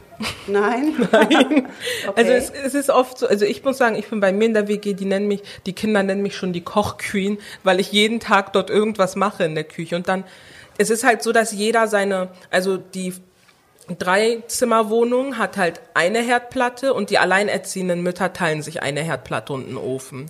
nein? 0.48 0.94
Nein. 1.12 1.68
okay. 2.08 2.14
Also 2.16 2.32
es, 2.32 2.50
es 2.50 2.74
ist 2.74 2.90
oft 2.90 3.18
so, 3.18 3.28
also 3.28 3.46
ich 3.46 3.64
muss 3.64 3.78
sagen, 3.78 3.96
ich 3.96 4.08
bin 4.10 4.20
bei 4.20 4.32
mir 4.32 4.46
in 4.46 4.54
der 4.54 4.68
WG, 4.68 4.94
die 4.94 5.06
nennen 5.06 5.28
mich, 5.28 5.42
die 5.66 5.74
Kinder 5.74 6.04
nennen 6.04 6.22
mich 6.22 6.36
schon 6.36 6.54
die 6.54 6.62
Kochqueen, 6.62 7.38
weil 7.64 7.80
ich 7.80 7.92
jeden 7.92 8.20
Tag 8.20 8.54
dort 8.54 8.70
irgendwas 8.70 9.16
mache 9.16 9.44
in 9.44 9.56
der 9.56 9.64
Küche. 9.64 9.96
Und 9.96 10.08
dann, 10.08 10.24
es 10.78 10.90
ist 10.90 11.04
halt 11.04 11.24
so, 11.24 11.32
dass 11.32 11.52
jeder 11.52 11.88
seine, 11.88 12.30
also 12.50 12.78
die 12.78 13.14
Dreizimmerwohnung 13.98 15.38
hat 15.38 15.58
halt 15.58 15.82
eine 15.94 16.20
Herdplatte 16.20 16.94
und 16.94 17.10
die 17.10 17.18
alleinerziehenden 17.18 18.02
Mütter 18.02 18.34
teilen 18.34 18.62
sich 18.62 18.82
eine 18.82 19.02
Herdplatte 19.02 19.54
und 19.54 19.68
einen 19.68 19.78
Ofen. 19.78 20.30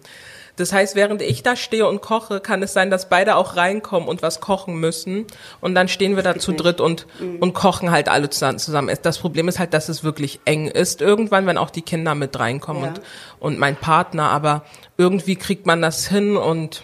Das 0.61 0.71
heißt, 0.71 0.95
während 0.95 1.21
ich 1.21 1.43
da 1.43 1.55
stehe 1.55 1.87
und 1.87 2.01
koche, 2.01 2.39
kann 2.39 2.61
es 2.63 2.71
sein, 2.73 2.89
dass 2.89 3.09
beide 3.09 3.35
auch 3.35 3.55
reinkommen 3.55 4.07
und 4.07 4.21
was 4.21 4.39
kochen 4.39 4.75
müssen. 4.79 5.25
Und 5.59 5.75
dann 5.75 5.87
stehen 5.87 6.15
wir 6.15 6.23
da 6.23 6.37
zu 6.37 6.53
dritt 6.53 6.79
und, 6.79 7.07
und 7.39 7.53
kochen 7.53 7.91
halt 7.91 8.07
alle 8.07 8.29
zusammen. 8.29 8.59
zusammen. 8.59 8.95
Das 9.01 9.17
Problem 9.19 9.47
ist 9.47 9.59
halt, 9.59 9.73
dass 9.73 9.89
es 9.89 10.03
wirklich 10.03 10.39
eng 10.45 10.67
ist 10.67 11.01
irgendwann, 11.01 11.45
wenn 11.47 11.57
auch 11.57 11.71
die 11.71 11.81
Kinder 11.81 12.15
mit 12.15 12.37
reinkommen 12.39 12.83
Ja. 12.83 12.89
und, 12.89 13.01
und 13.39 13.59
mein 13.59 13.75
Partner. 13.75 14.29
Aber 14.29 14.63
irgendwie 14.97 15.35
kriegt 15.35 15.65
man 15.65 15.81
das 15.81 16.07
hin 16.07 16.37
und 16.37 16.83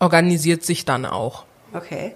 organisiert 0.00 0.64
sich 0.64 0.84
dann 0.84 1.06
auch. 1.06 1.44
okay. 1.72 2.14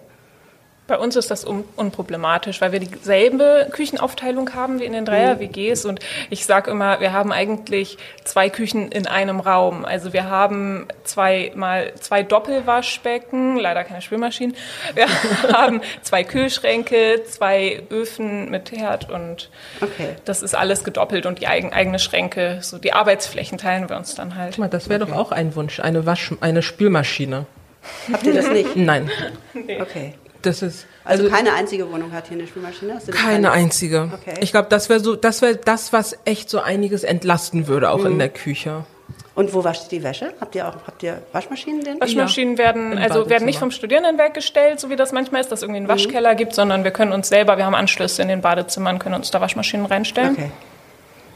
Bei 0.90 0.98
uns 0.98 1.14
ist 1.14 1.30
das 1.30 1.46
un 1.46 1.62
unproblematisch, 1.76 2.60
weil 2.60 2.72
wir 2.72 2.80
dieselbe 2.80 3.68
Küchenaufteilung 3.70 4.52
haben 4.54 4.80
wie 4.80 4.84
in 4.86 4.92
den 4.92 5.04
Dreier-WGs. 5.04 5.84
Und 5.84 6.00
ich 6.30 6.44
sage 6.44 6.68
immer, 6.68 6.98
wir 6.98 7.12
haben 7.12 7.30
eigentlich 7.30 7.96
zwei 8.24 8.50
Küchen 8.50 8.90
in 8.90 9.06
einem 9.06 9.38
Raum. 9.38 9.84
Also 9.84 10.12
wir 10.12 10.28
haben 10.28 10.88
zwei 11.04 11.52
mal 11.54 11.92
zwei 12.00 12.24
Doppelwaschbecken, 12.24 13.56
leider 13.56 13.84
keine 13.84 14.02
Spülmaschinen. 14.02 14.56
Wir 14.94 15.06
haben 15.52 15.80
zwei 16.02 16.24
Kühlschränke, 16.24 17.22
zwei 17.24 17.84
Öfen 17.88 18.50
mit 18.50 18.72
Herd 18.72 19.08
und 19.10 19.48
Okay. 19.80 20.16
das 20.24 20.42
ist 20.42 20.56
alles 20.56 20.82
gedoppelt 20.82 21.24
und 21.24 21.40
die 21.40 21.46
eigen, 21.46 21.72
eigene 21.72 22.00
Schränke, 22.00 22.58
so 22.62 22.78
die 22.78 22.92
Arbeitsflächen 22.92 23.58
teilen 23.58 23.88
wir 23.88 23.96
uns 23.96 24.16
dann 24.16 24.34
halt. 24.34 24.54
Guck 24.54 24.58
mal, 24.58 24.68
das 24.68 24.88
wäre 24.88 25.06
doch 25.06 25.12
auch 25.12 25.30
ein 25.30 25.54
Wunsch, 25.54 25.78
eine 25.78 26.04
Wasch, 26.04 26.32
eine 26.40 26.62
Spülmaschine. 26.62 27.46
Habt 28.12 28.26
ihr 28.26 28.34
das 28.34 28.50
nicht? 28.50 28.74
Nein, 28.74 29.08
Okay. 29.80 30.14
Das 30.42 30.62
ist 30.62 30.86
Also, 31.04 31.28
keine 31.28 31.52
einzige 31.52 31.90
Wohnung 31.90 32.12
hat 32.12 32.28
hier 32.28 32.38
eine 32.38 32.46
Spülmaschine? 32.46 32.94
Hast 32.94 33.08
du 33.08 33.12
das 33.12 33.20
Keine 33.20 33.50
einzige. 33.52 34.10
Okay. 34.12 34.34
Ich 34.40 34.52
glaube, 34.52 34.68
das 34.68 34.88
wäre 34.88 35.00
so, 35.00 35.16
das 35.16 35.42
wäre 35.42 35.56
das, 35.56 35.92
was 35.92 36.16
echt 36.24 36.50
so 36.50 36.60
einiges 36.60 37.04
entlasten 37.04 37.66
würde, 37.66 37.90
auch 37.90 38.04
in 38.04 38.18
der 38.18 38.28
Küche. 38.28 38.84
Und 39.34 39.54
wo 39.54 39.64
wascht 39.64 39.84
ihr 39.84 40.00
die 40.00 40.04
Wäsche? 40.04 40.34
Habt 40.40 40.54
ihr 40.54 40.68
auch 40.68 40.74
habt 40.86 41.02
ihr 41.02 41.22
Waschmaschinen 41.32 41.82
denn? 41.82 42.00
Waschmaschinen 42.00 42.58
werden, 42.58 42.92
im 42.92 42.98
also 42.98 43.30
werden 43.30 43.46
nicht 43.46 43.58
vom 43.58 43.70
Studierenden 43.70 44.18
weggestellt, 44.18 44.80
so 44.80 44.90
wie 44.90 44.96
das 44.96 45.12
manchmal 45.12 45.40
ist, 45.40 45.50
dass 45.50 45.60
es 45.60 45.62
irgendwie 45.62 45.78
einen 45.78 45.88
Waschkeller 45.88 46.34
gibt, 46.34 46.54
sondern 46.54 46.84
wir 46.84 46.90
können 46.90 47.12
uns 47.12 47.28
selber, 47.28 47.56
wir 47.56 47.64
haben 47.64 47.74
Anschlüsse 47.74 48.22
in 48.22 48.28
den 48.28 48.40
Badezimmern, 48.42 48.98
können 48.98 49.14
uns 49.14 49.30
da 49.30 49.40
Waschmaschinen 49.40 49.86
reinstellen. 49.86 50.32
Okay. 50.32 50.50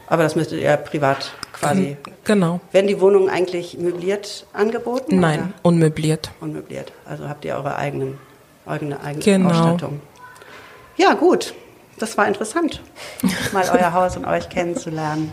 Aber 0.07 0.23
das 0.23 0.35
müsstet 0.35 0.61
ihr 0.61 0.77
privat 0.77 1.31
quasi. 1.51 1.97
Genau. 2.25 2.59
Werden 2.71 2.87
die 2.87 3.01
Wohnungen 3.01 3.29
eigentlich 3.29 3.77
möbliert 3.77 4.45
angeboten? 4.53 5.19
Nein, 5.19 5.53
unmöbliert. 5.63 6.29
Oder 6.37 6.45
unmöbliert. 6.45 6.91
Also 7.05 7.27
habt 7.27 7.43
ihr 7.45 7.55
eure 7.55 7.75
eigenen, 7.75 8.19
eigene, 8.65 8.99
eigene 9.01 9.23
Genau. 9.23 9.49
Ausstattung. 9.49 10.01
Ja, 10.97 11.13
gut. 11.13 11.53
Das 11.97 12.17
war 12.17 12.27
interessant, 12.27 12.81
mal 13.53 13.63
euer 13.71 13.93
Haus 13.93 14.17
und 14.17 14.25
euch 14.25 14.49
kennenzulernen. 14.49 15.31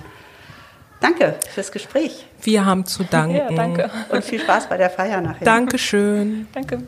Danke 1.00 1.34
fürs 1.52 1.72
Gespräch 1.72 2.24
Wir 2.42 2.64
haben 2.64 2.86
zu 2.86 3.02
danken. 3.02 3.34
Ja, 3.36 3.50
danke. 3.50 3.90
und 4.10 4.24
viel 4.24 4.38
Spaß 4.40 4.68
bei 4.68 4.76
der 4.76 4.88
Feier 4.88 5.20
nachher. 5.20 5.44
Dankeschön. 5.44 6.46
Danke. 6.52 6.84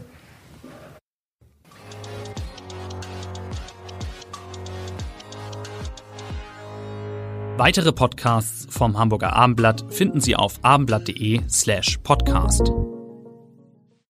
Weitere 7.57 7.92
Podcasts 7.92 8.66
vom 8.68 8.98
Hamburger 8.98 9.33
Abendblatt 9.35 9.85
finden 9.90 10.20
Sie 10.20 10.35
auf 10.35 10.59
abendblatt.de 10.62 11.40
slash 11.48 11.98
podcast. 12.02 12.72